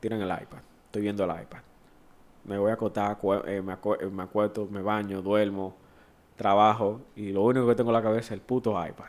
[0.00, 0.58] Tiran el iPad.
[0.86, 1.58] Estoy viendo el iPad.
[2.44, 5.74] Me voy a acotar, eh, me, acue- eh, me acuesto, me baño, duermo,
[6.36, 7.00] trabajo.
[7.16, 9.06] Y lo único que tengo en la cabeza es el puto iPad.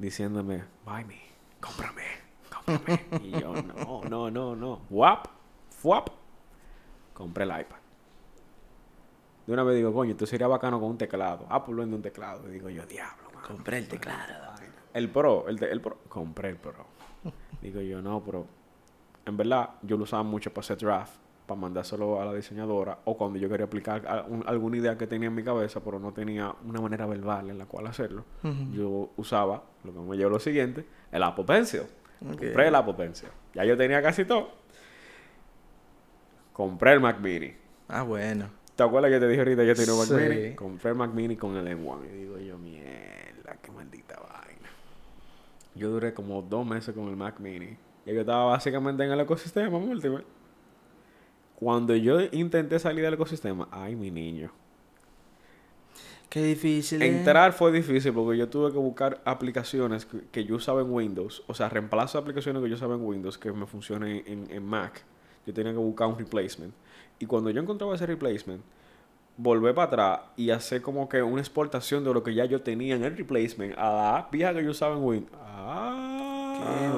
[0.00, 1.20] Diciéndome, buy me,
[1.60, 2.02] cómprame,
[2.50, 3.00] cómprame.
[3.22, 4.80] y yo, no, no, no, no.
[4.90, 5.26] Wap,
[5.70, 6.08] fuap.
[7.12, 7.76] Compré el iPad.
[9.46, 11.46] De una vez digo, coño, esto sería bacano con un teclado.
[11.50, 12.48] Apple vende un teclado.
[12.48, 13.30] Y digo yo, diablo.
[13.46, 14.54] Compré el teclado.
[14.94, 15.98] El Pro, el, el Pro.
[16.08, 16.86] Compré el Pro.
[17.60, 18.46] Digo yo, no, pero
[19.26, 21.12] en verdad yo lo usaba mucho para hacer draft,
[21.50, 25.06] para mandárselo a la diseñadora, o cuando yo quería aplicar a- un- alguna idea que
[25.08, 28.24] tenía en mi cabeza, pero no tenía una manera verbal en la cual hacerlo.
[28.72, 31.82] Yo usaba, lo que me llevó lo siguiente, el Apple Pencil.
[32.20, 33.28] Compré el Apple Pencil.
[33.54, 34.50] Ya yo tenía casi todo.
[36.52, 37.52] Compré el Mac Mini.
[37.88, 38.48] Ah, bueno.
[38.76, 40.14] ¿Te acuerdas que te dije ahorita que tenía un Mac Sí.
[40.14, 40.54] Mini?
[40.54, 42.04] Compré el Mac Mini con el M1.
[42.06, 44.68] Y digo yo, mierda, qué maldita vaina.
[45.74, 47.76] Yo duré como dos meses con el Mac Mini.
[48.06, 50.24] Y yo estaba básicamente en el ecosistema múltiple.
[51.60, 54.50] Cuando yo intenté salir del ecosistema, ay, mi niño.
[56.30, 57.02] Qué difícil.
[57.02, 57.06] ¿eh?
[57.06, 61.42] Entrar fue difícil porque yo tuve que buscar aplicaciones que, que yo usaba en Windows.
[61.48, 65.04] O sea, reemplazo aplicaciones que yo usaba en Windows que me funcionen en, en Mac.
[65.46, 66.72] Yo tenía que buscar un replacement.
[67.18, 68.62] Y cuando yo encontraba ese replacement,
[69.36, 72.94] volver para atrás y hacer como que una exportación de lo que ya yo tenía
[72.94, 75.38] en el replacement a la vieja que yo usaba en Windows.
[75.42, 76.90] Ay,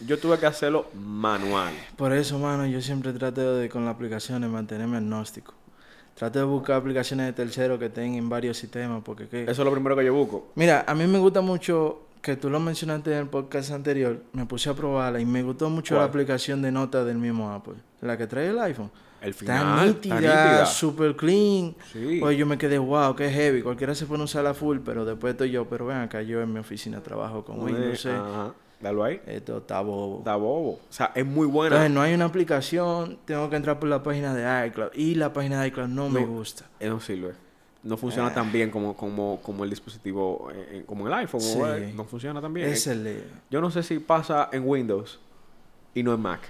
[0.00, 1.72] yo tuve que hacerlo manual.
[1.96, 5.54] Por eso, mano, yo siempre trato de, con las aplicaciones, mantenerme agnóstico.
[6.14, 9.42] Trato de buscar aplicaciones de terceros que estén en varios sistemas, porque ¿qué?
[9.42, 10.48] Eso es lo primero que yo busco.
[10.54, 14.46] Mira, a mí me gusta mucho, que tú lo mencionaste en el podcast anterior, me
[14.46, 16.06] puse a probarla y me gustó mucho ¿Cuál?
[16.06, 18.90] la aplicación de notas del mismo Apple, la que trae el iPhone.
[19.20, 19.88] El final.
[19.88, 20.66] nítida, está nítida.
[20.66, 21.74] super clean.
[21.92, 22.18] Sí.
[22.20, 23.62] Pues yo me quedé, wow, qué heavy.
[23.62, 26.52] Cualquiera se pone a usarla full, pero después estoy yo, pero ven acá, yo en
[26.52, 28.06] mi oficina trabajo con Windows.
[28.06, 28.18] eh.
[28.80, 29.20] Dalo ahí.
[29.26, 30.18] Esto está bobo.
[30.18, 30.70] Está bobo.
[30.72, 31.76] O sea, es muy buena.
[31.76, 34.90] Entonces no hay una aplicación, tengo que entrar por la página de iCloud.
[34.94, 36.66] Y la página de iCloud no, me gusta.
[36.80, 37.32] Eh, no sirve.
[37.82, 38.34] No funciona Ah.
[38.34, 41.40] tan bien como, como, como el dispositivo, eh, eh, como el iPhone.
[41.40, 41.58] Sí.
[41.58, 42.68] o, eh, no funciona tan bien.
[42.68, 43.06] Es el...
[43.06, 45.20] eh, Yo no sé si pasa en Windows
[45.94, 46.40] y no en Mac.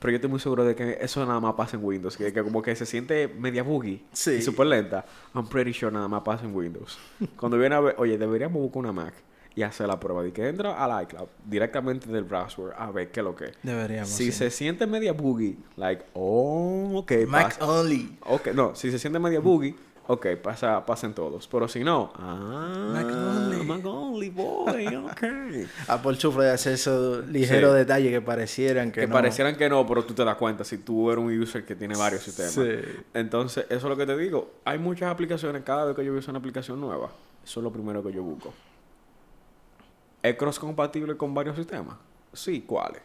[0.00, 2.16] Pero yo estoy muy seguro de que eso nada más pasa en Windows.
[2.16, 4.32] Que, que como que se siente media buggy Sí.
[4.32, 5.04] y súper lenta.
[5.34, 6.98] I'm pretty sure nada más pasa en Windows.
[7.38, 9.14] Cuando viene a ver, oye, deberíamos buscar una Mac
[9.56, 13.20] y hacer la prueba de que entra al iCloud directamente del browser a ver qué
[13.20, 13.52] es lo que es.
[13.62, 14.08] Deberíamos.
[14.08, 14.32] Si sí.
[14.32, 17.70] se siente media buggy, like, oh, ok, Mac pasa.
[17.70, 18.18] only.
[18.26, 19.76] Ok, no, si se siente media boogie,
[20.08, 21.46] ok, pasa, pasen todos.
[21.46, 23.64] Pero si no, ah, Mac only.
[23.64, 25.22] Mac only, boy, ok.
[25.88, 27.78] Apple sufre de hacer esos ligeros Sí.
[27.78, 29.12] detalles que parecieran que, que no.
[29.12, 31.96] parecieran que no, pero tú te das cuenta si tú eres un user que tiene
[31.96, 32.52] varios sistemas.
[32.54, 32.70] Sí.
[33.14, 34.50] Entonces, eso es lo que te digo.
[34.64, 37.10] Hay muchas aplicaciones, cada vez que yo uso una aplicación nueva,
[37.44, 38.52] eso es lo primero que yo busco.
[40.24, 41.98] ¿Es cross compatible con varios sistemas?
[42.32, 43.02] Sí, ¿cuáles?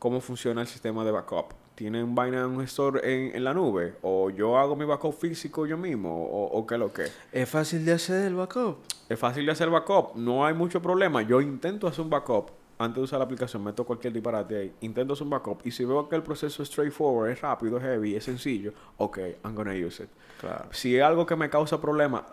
[0.00, 1.52] ¿Cómo funciona el sistema de backup?
[1.76, 3.94] ¿Tienen vaina en un store en, en la nube?
[4.02, 6.12] ¿O yo hago mi backup físico yo mismo?
[6.12, 7.04] ¿O, o qué es lo que?
[7.30, 8.78] Es fácil de hacer el backup.
[9.08, 11.22] Es fácil de hacer backup, no hay mucho problema.
[11.22, 12.50] Yo intento hacer un backup
[12.80, 15.84] antes de usar la aplicación, meto cualquier disparate ahí, intento hacer un backup y si
[15.84, 19.74] veo que el proceso es straightforward, es rápido, es heavy, es sencillo, ok, I'm gonna
[19.74, 20.08] use it.
[20.40, 20.64] Claro.
[20.72, 22.26] Si es algo que me causa problema,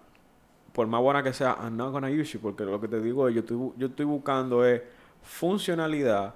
[0.78, 3.28] por más buena que sea, I'm not gonna use it, porque lo que te digo
[3.28, 3.42] es, yo
[3.88, 4.84] estoy, buscando es
[5.24, 6.36] funcionalidad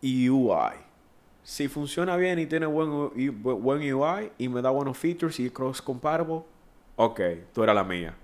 [0.00, 0.76] y UI.
[1.42, 6.42] Si funciona bien y tiene buen, UI y me da buenos features y cross compatible,
[6.96, 7.20] ok,
[7.52, 8.14] tú eras la mía.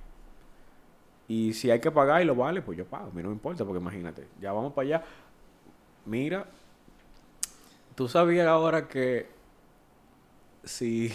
[1.29, 3.09] Y si hay que pagar y lo vale, pues yo pago.
[3.09, 5.05] A mí no me importa, porque imagínate, ya vamos para allá.
[6.07, 6.47] Mira,
[7.95, 9.29] tú sabías ahora que
[10.65, 11.13] si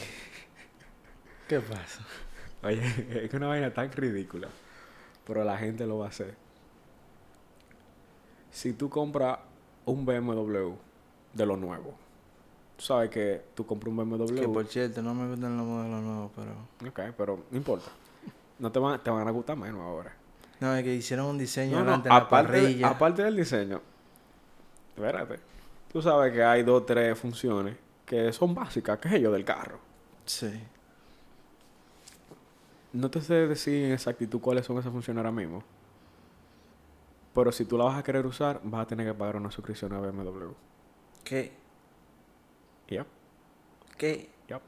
[1.47, 2.05] ¿Qué pasa?
[2.63, 2.81] Oye,
[3.23, 4.47] es que una vaina tan ridícula.
[5.25, 6.35] Pero la gente lo va a hacer.
[8.51, 9.39] Si tú compras
[9.85, 10.73] un BMW
[11.33, 11.93] de lo nuevo,
[12.75, 14.35] tú sabes que tú compras un BMW.
[14.35, 16.89] Que por cierto, no me gustan los modelos nuevos, pero...
[16.89, 17.89] Ok, pero no importa.
[18.59, 20.13] No te van, te van a gustar menos ahora.
[20.59, 23.81] No, es que hicieron un diseño No, no, en la aparte, de- aparte del diseño,
[24.95, 25.39] espérate.
[25.91, 29.43] Tú sabes que hay dos o tres funciones que son básicas, que es ello del
[29.45, 29.79] carro.
[30.25, 30.51] Sí.
[32.93, 35.63] No te sé decir en exactitud cuáles son esas funciones ahora mismo.
[37.33, 39.93] Pero si tú la vas a querer usar, vas a tener que pagar una suscripción
[39.93, 40.51] a BMW.
[41.23, 41.51] ¿Qué?
[42.89, 43.07] Yep,
[43.97, 44.29] ¿Qué?
[44.49, 44.61] yep.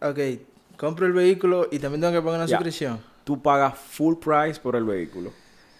[0.00, 0.18] Ok,
[0.78, 3.00] compro el vehículo y también tengo que pagar una suscripción.
[3.24, 5.32] Tú pagas full price por el vehículo.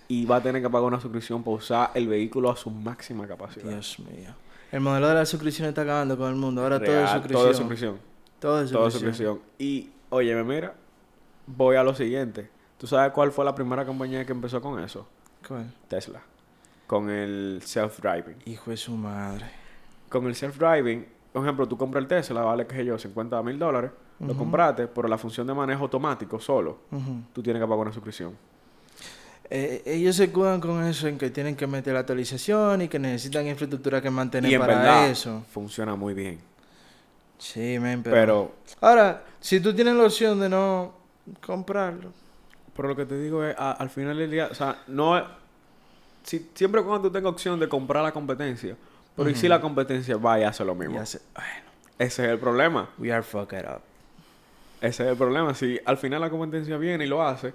[0.08, 3.26] Y vas a tener que pagar una suscripción para usar el vehículo a su máxima
[3.28, 3.70] capacidad.
[3.70, 4.34] Dios mío.
[4.72, 6.62] El modelo de la suscripción está acabando con el mundo.
[6.62, 7.40] Ahora todo es suscripción.
[7.40, 7.98] Todo es suscripción.
[8.40, 9.36] Todo es Todo es suscripción.
[9.36, 9.40] suscripción.
[9.58, 10.74] Y, oye, mira,
[11.46, 12.48] voy a lo siguiente.
[12.78, 15.06] ¿Tú sabes cuál fue la primera compañía que empezó con eso?
[15.46, 15.72] ¿Cuál?
[15.88, 16.20] Tesla.
[16.86, 18.36] Con el self-driving.
[18.46, 19.46] Hijo de su madre.
[20.08, 23.58] con el self-driving, por ejemplo, tú compras el Tesla, vale, qué sé yo, 50 mil
[23.58, 23.90] dólares,
[24.20, 26.78] lo compraste, pero la función de manejo automático solo,
[27.32, 28.36] tú tienes que pagar una suscripción.
[29.50, 32.98] Eh, ellos se cuidan con eso en que tienen que meter la actualización y que
[32.98, 35.44] necesitan infraestructura que mantener Y en para verdad, eso.
[35.52, 36.38] funciona muy bien.
[37.38, 38.14] Sí, men, pero...
[38.14, 40.94] Pero, Ahora, si tú tienes la opción de no
[41.44, 42.10] comprarlo.
[42.76, 45.24] pero lo que te digo es, a- al final del día, o sea, no es...
[46.24, 48.76] Si, siempre cuando tú tengas opción de comprar la competencia,
[49.14, 50.96] pero ¿y si la competencia va y hace lo mismo?
[50.96, 51.48] Y hace, bueno,
[51.98, 52.88] Ese es el problema.
[52.98, 53.80] we are fucked up.
[54.80, 55.54] Ese es el problema.
[55.54, 57.52] Si al final la competencia viene y lo hace,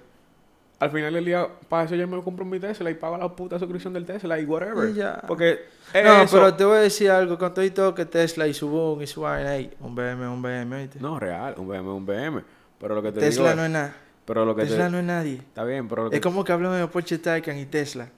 [0.78, 3.28] al final del día, para eso yo me lo compro mi Tesla y pago la
[3.28, 4.88] puta suscripción del Tesla y whatever.
[4.88, 5.20] Y ya.
[5.28, 5.58] Porque
[5.92, 6.36] es No, eso.
[6.38, 7.36] pero te voy a decir algo.
[7.36, 10.40] Con todo y todo que Tesla y su boom y su vaina, un BM, un
[10.40, 10.98] BM, ¿oíste?
[11.00, 12.42] No, real, un BM, un BM.
[12.80, 13.70] Pero lo que te Tesla digo no es...
[13.70, 13.94] nada.
[14.24, 14.90] Pero lo que Tesla te...
[14.90, 15.34] no es nadie.
[15.34, 16.16] Está bien, pero lo que...
[16.16, 18.08] Es como que hablamos de Porsche Taycan y Tesla.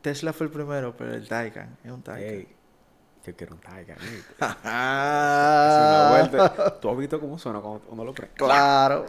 [0.00, 2.46] Tesla fue el primero, pero el Taycan es un Taycan.
[3.26, 3.96] Yo quiero un Taycan.
[3.96, 4.22] ¿eh?
[4.38, 6.80] Es una vuelta.
[6.80, 8.34] ¿Tú has visto cómo suena cuando uno lo prende?
[8.36, 9.04] Claro.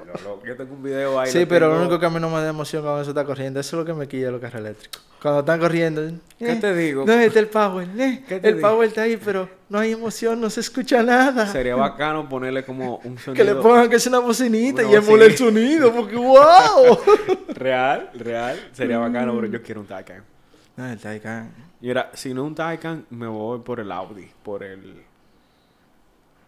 [0.45, 1.31] Yo tengo un video ahí.
[1.31, 3.23] Sí, lo pero lo único que a mí no me da emoción cuando eso está
[3.23, 5.09] corriendo, eso es lo que me quilla los carros eléctricos.
[5.22, 6.01] Cuando están corriendo,
[6.38, 7.05] ¿Qué eh, te digo?
[7.05, 8.70] No, está el power, eh, ¿Qué te el digo?
[8.70, 11.45] power está ahí, pero no hay emoción, no se escucha nada.
[11.47, 13.45] Sería bacano ponerle como un Que sonido...
[13.45, 16.97] le pongan que sea una bocinita Una y emule el sonido, porque wow.
[17.49, 18.70] Real, real.
[18.72, 20.24] Sería bacano, pero yo quiero un Taycan.
[20.78, 21.51] no, el Taycan.
[21.82, 24.30] Y ahora, si no un Taycan, me voy por el Audi.
[24.43, 25.03] Por el...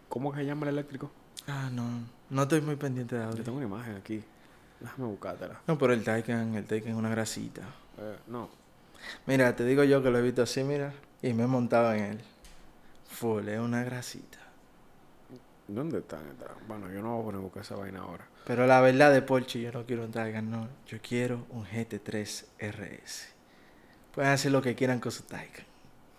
[0.08, 1.10] ¿Cómo que se llama el eléctrico?
[1.46, 1.84] Ah, no,
[2.30, 3.42] no estoy muy pendiente de Yo audio.
[3.44, 4.22] tengo una imagen aquí.
[4.80, 5.60] Déjame buscártela.
[5.66, 7.62] No, pero el Taycan, el Taycan es una grasita.
[7.98, 8.48] Eh, no.
[9.26, 10.92] Mira, te digo yo que lo he visto así, mira,
[11.22, 12.20] y me he montado en él.
[13.08, 14.38] Full, es una grasita.
[15.68, 16.20] ¿Dónde están?
[16.66, 18.26] Bueno, yo no voy a poner a buscar esa vaina ahora.
[18.46, 20.68] Pero la verdad de Porsche, yo no quiero un Taycan, no.
[20.86, 23.28] Yo quiero un GT3 RS.
[24.14, 25.64] Pueden hacer lo que quieran con su Taycan.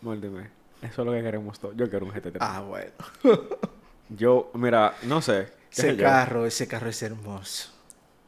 [0.01, 0.49] Muérdeme.
[0.81, 1.75] Eso es lo que queremos todos.
[1.75, 2.37] Yo quiero un GT3.
[2.39, 2.91] Ah, bueno.
[4.09, 5.49] Yo, mira, no sé.
[5.71, 6.03] Ese yo.
[6.03, 7.71] carro, ese carro es hermoso.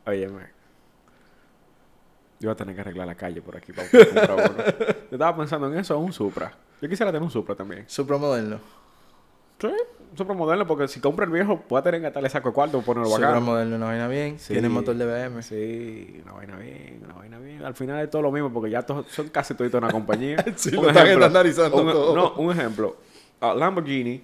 [0.06, 0.55] Óyeme.
[2.40, 4.64] Yo voy a tener que arreglar la calle por aquí para comprar uno.
[4.88, 6.52] Yo estaba pensando en eso, un Supra.
[6.82, 7.86] Yo quisiera tener un Supra también.
[7.88, 8.60] Supra moderno.
[9.60, 9.68] Sí,
[10.12, 12.54] un Supra moderno, porque si compro el viejo, voy a tener que gastarle saco de
[12.56, 13.46] cuarto por ponerlo Supra bacano.
[13.46, 14.38] moderno, una vaina bien.
[14.38, 14.52] Sí.
[14.54, 15.42] Tiene motor de BM.
[15.44, 17.64] Sí, una vaina bien, una vaina bien.
[17.64, 20.36] Al final es todo lo mismo, porque ya todos son casi toditos una compañía.
[20.58, 21.08] Sí, Un lo están
[21.88, 22.16] un- todo.
[22.16, 22.98] No, un ejemplo.
[23.40, 24.22] Ah, Lamborghini,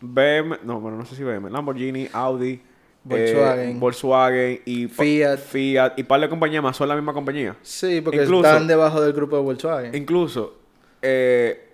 [0.00, 2.60] BM, no, bueno, no sé si BM, Lamborghini, Audi,
[3.08, 3.70] Volkswagen.
[3.70, 5.38] eh, Volkswagen y Fiat.
[5.38, 7.56] Fiat y par de compañías más son la misma compañía.
[7.62, 9.94] Sí, porque Incluso- están debajo del grupo de Volkswagen.
[9.94, 10.56] Incluso
[11.02, 11.72] eh,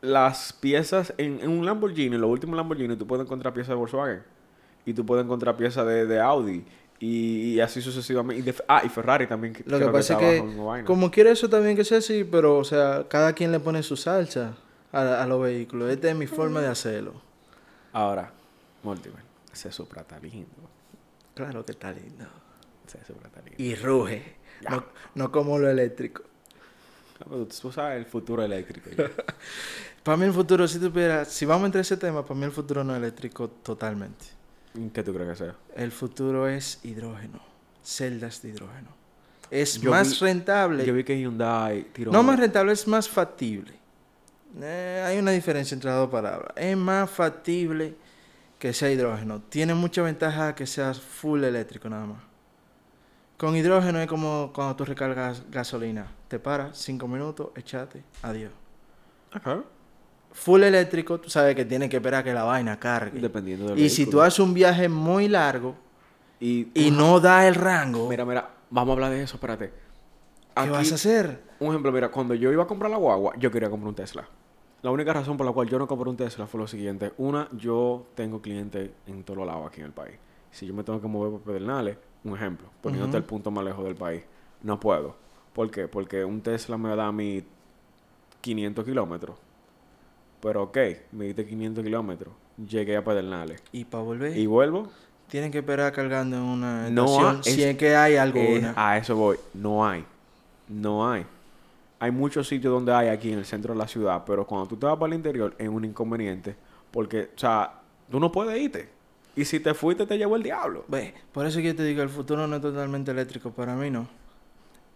[0.00, 3.74] las piezas en, en un Lamborghini, en los últimos Lamborghini, tú puedes encontrar piezas de
[3.76, 4.22] Volkswagen
[4.84, 6.64] y tú puedes encontrar piezas de, de Audi
[7.00, 8.40] y, y así sucesivamente.
[8.40, 9.54] Y de- ah, y Ferrari también.
[9.66, 13.04] Lo que pasa es que, como quiere eso también que sea así, pero, o sea,
[13.08, 14.54] cada quien le pone su salsa
[14.92, 15.90] a, a los vehículos.
[15.90, 17.14] Esta es mi forma de hacerlo.
[17.92, 18.30] Ahora,
[18.82, 19.20] Mortimer,
[19.52, 20.46] ese Supra está lindo.
[21.36, 22.26] Claro que está lindo.
[22.86, 22.98] Está.
[23.58, 24.36] Y ruge.
[24.68, 24.84] No,
[25.14, 26.22] no como lo eléctrico.
[27.20, 28.90] Ah, pero Tú sabes el futuro eléctrico.
[30.02, 32.82] Para mí el futuro, si tuviera, si vamos a ese tema, para mí el futuro
[32.84, 34.24] no es eléctrico totalmente.
[34.94, 35.54] ¿Qué tú crees que sea?
[35.74, 37.40] El futuro es hidrógeno.
[37.82, 38.88] Celdas de hidrógeno.
[39.50, 40.86] Es Yo más vi- rentable.
[40.86, 42.12] Yo vi que Hyundai tiró...
[42.12, 43.72] No más rentable, es más factible.
[44.60, 46.52] Eh, hay una diferencia entre las dos palabras.
[46.56, 47.94] Es más factible
[48.58, 49.40] que sea hidrógeno.
[49.48, 52.22] Tiene mucha ventaja que sea full eléctrico nada más.
[53.36, 56.06] Con hidrógeno es como cuando tú recargas gasolina.
[56.28, 58.52] Te paras, cinco minutos, echate, adiós.
[59.30, 59.62] Ajá.
[60.32, 63.20] Full eléctrico, tú sabes que tienes que esperar que la vaina cargue.
[63.20, 65.76] Dependiendo del Y si tú haces un viaje muy largo
[66.40, 69.72] Y, y no da el rango, Mira, mira, vamos a hablar de eso, espérate.
[70.54, 71.42] ¿qué vas a hacer?
[71.58, 74.26] Un ejemplo, mira, cuando yo iba a comprar la guagua, yo quería comprar un Tesla.
[74.86, 77.12] La única razón por la cual yo no compré un Tesla fue lo siguiente.
[77.18, 80.14] Una, yo tengo clientes en todos lados aquí en el país.
[80.52, 83.84] Si yo me tengo que mover por Pedernales, un ejemplo, poniéndote el punto más lejos
[83.84, 84.22] del país,
[84.62, 85.16] no puedo.
[85.54, 85.88] ¿Por qué?
[85.88, 87.42] Porque un Tesla me da a mí
[88.42, 89.36] 500 kilómetros.
[90.40, 90.78] Pero ok,
[91.10, 92.32] me diste 500 kilómetros.
[92.56, 93.60] Llegué a Pedernales.
[93.72, 94.88] Y para volver, Y vuelvo.
[95.26, 98.72] tienen que esperar cargando en una No si es- es que hay alguna.
[98.76, 99.36] a eso voy.
[99.52, 100.04] No hay.
[100.68, 101.26] No hay.
[101.98, 104.76] Hay muchos sitios donde hay aquí en el centro de la ciudad, pero cuando tú
[104.76, 106.54] te vas para el interior es un inconveniente.
[106.90, 108.88] Porque, o sea, tú no puedes irte.
[109.34, 110.84] Y si te fuiste, te llevó el diablo.
[110.88, 113.50] Ve, por eso que yo te digo, el futuro no es totalmente eléctrico.
[113.50, 114.08] Para mí no.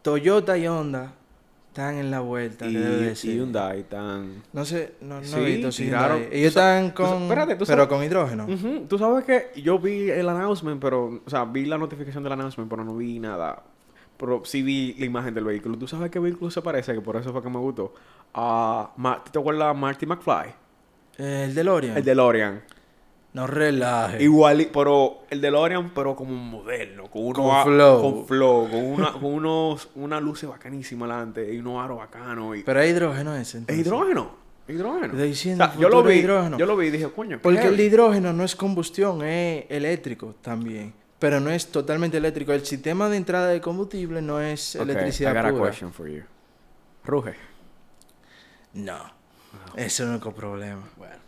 [0.02, 1.12] Toyota y Honda
[1.68, 2.66] están en la vuelta.
[2.66, 4.42] Y, y Hyundai tan...
[4.52, 7.22] No sé, no, no Sí, he visto si Hyundai- Ellos están tú con...
[7.24, 8.46] espérate, tú pero con hidrógeno.
[8.46, 8.86] Ujú.
[8.88, 11.20] Tú sabes que yo vi el announcement, pero...
[11.24, 13.62] O sea, vi la notificación del announcement, pero no vi nada.
[14.20, 15.78] Pero sí vi la imagen del vehículo.
[15.78, 16.92] ¿Tú sabes qué vehículo se parece?
[16.94, 17.94] Que por eso fue que me gustó.
[18.34, 18.92] A...
[18.98, 20.52] Ma- ¿Te acuerdas de Marty McFly?
[21.16, 21.96] El DeLorean.
[21.96, 22.62] El DeLorean.
[23.32, 24.22] No relaje.
[24.22, 28.00] Igual, pero el DeLorean, pero como un moderno, con, uno Con a- flow.
[28.02, 32.56] con flow, con una, con unos, una luces bacanísima adelante y unos aros bacanos.
[32.58, 33.40] Y, Pero hay hidrógeno ese.
[33.40, 33.86] ¿Es entonces.
[33.86, 34.30] hidrógeno?
[34.68, 35.06] Hidrógeno.
[35.14, 36.58] Estoy diciendo, O sea, yo lo vi, hidrógeno.
[36.58, 40.34] yo lo vi y dije, coño, qué Porque el hidrógeno no es combustión, es eléctrico
[40.42, 40.92] también.
[41.20, 42.52] Pero no es totalmente eléctrico.
[42.52, 45.70] El sistema de entrada de combustible no es Ok, electricidad I got a pura.
[45.70, 46.22] question for you.
[47.04, 47.36] Ruge.
[48.72, 49.12] No.
[49.76, 50.82] Ese es el único problema.
[50.96, 51.19] Bueno.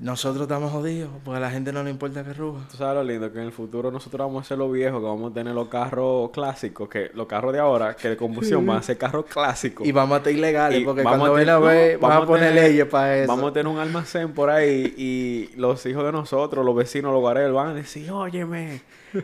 [0.00, 2.60] Nosotros estamos jodidos porque a la gente no le importa que ruja.
[2.70, 5.06] Tú sabes lo lindo que en el futuro nosotros vamos a ser los viejos, que
[5.06, 8.78] vamos a tener los carros clásicos, que los carros de ahora, que de combustión van
[8.78, 9.86] a ser carros clásicos.
[9.86, 12.08] Y vamos a estar ilegales Y porque vamos cuando a ven tener- a ver, no,
[12.08, 13.28] vamos a poner tener- leyes para eso.
[13.28, 17.20] Vamos a tener un almacén por ahí y los hijos de nosotros, los vecinos, los
[17.20, 18.80] guareros, van a decir, óyeme,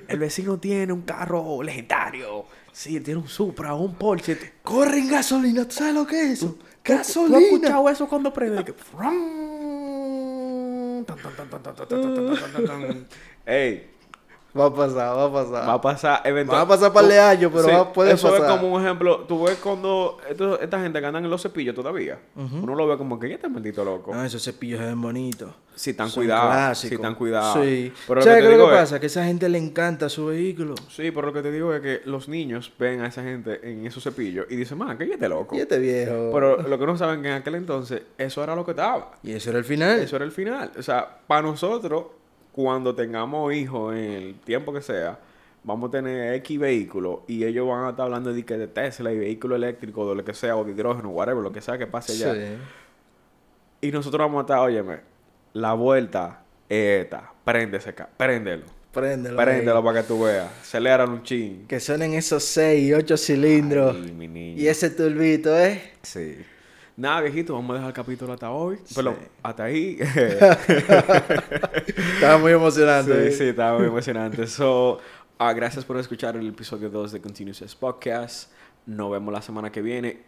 [0.09, 2.45] el vecino tiene un carro legendario.
[2.71, 4.37] Sí, tiene un Supra, un Porsche.
[4.63, 6.59] Corren gasolina, ¿tú sabes lo que es eso?
[6.83, 7.39] ¿Tú has Gasolina.
[7.39, 8.63] escuchado eso cuando prende?
[8.63, 8.75] Que
[13.47, 13.85] hey,
[14.59, 15.69] Va a pasar, va a pasar.
[15.69, 16.55] va a pasar eventualmente.
[16.57, 18.47] Va a pasar par de años, pero va- puede eso pasar.
[18.47, 19.21] es como un ejemplo.
[19.29, 22.19] Tú ves cuando esto- esta gente que andan en los cepillos todavía.
[22.35, 24.15] Uno lo ve como que ya está maldito loco.
[24.15, 25.51] No, esos cepillos ven bonitos.
[25.75, 26.79] Si están Son cuidados.
[26.79, 27.63] Si están cuidados.
[27.63, 27.93] Sí.
[28.09, 28.99] Pero lo ¿Sabes que qué te es lo que es- pasa?
[29.01, 30.75] Que a esa gente le encanta su vehículo.
[30.89, 33.87] Sí, pero lo que te digo es que los niños ven a esa gente en
[33.87, 35.55] esos cepillos y dicen, man, que este loco.
[35.55, 36.31] Y este viejo.
[36.33, 39.13] Pero lo que no saben que en aquel entonces eso era lo que estaba.
[39.23, 39.99] Y eso era el final.
[39.99, 40.73] Eso era el final.
[40.79, 42.05] O sea, para nosotros,
[42.57, 45.19] cuando tengamos hijos en el tiempo que sea,
[45.63, 49.13] vamos a tener X vehículos y ellos van a estar hablando de, que de Tesla
[49.13, 51.87] y vehículo eléctrico, de lo que sea, o de hidrógeno, whatever, lo que sea que
[51.87, 52.35] pase allá.
[52.35, 52.57] Sí.
[53.89, 55.01] Y nosotros vamos a estar, óyeme,
[55.53, 57.31] la vuelta es esta.
[57.45, 58.65] Prende ese ca- préndelo.
[58.93, 59.37] Préndelo.
[59.37, 60.51] Préndelo para que tú veas.
[60.63, 61.67] Aceléralo un chin.
[61.69, 63.95] Que suenen esos 6 y 8 cilindros.
[63.95, 64.59] Ay, mi niño.
[64.59, 65.93] Y ese turbito, ¿eh?
[66.03, 66.39] Sí.
[66.97, 68.79] Nada, viejito, vamos a dejar el capítulo hasta hoy.
[68.87, 68.99] Sí.
[69.43, 69.99] Hasta ahí.
[72.15, 73.31] Estaba muy emocionante.
[73.31, 74.47] Sí, sí, estaba muy emocionante.
[74.47, 74.99] So,
[75.37, 78.51] ah, gracias por escuchar el episodio 2 de Continuous Podcast.
[78.87, 80.23] Nos vemos la semana que viene.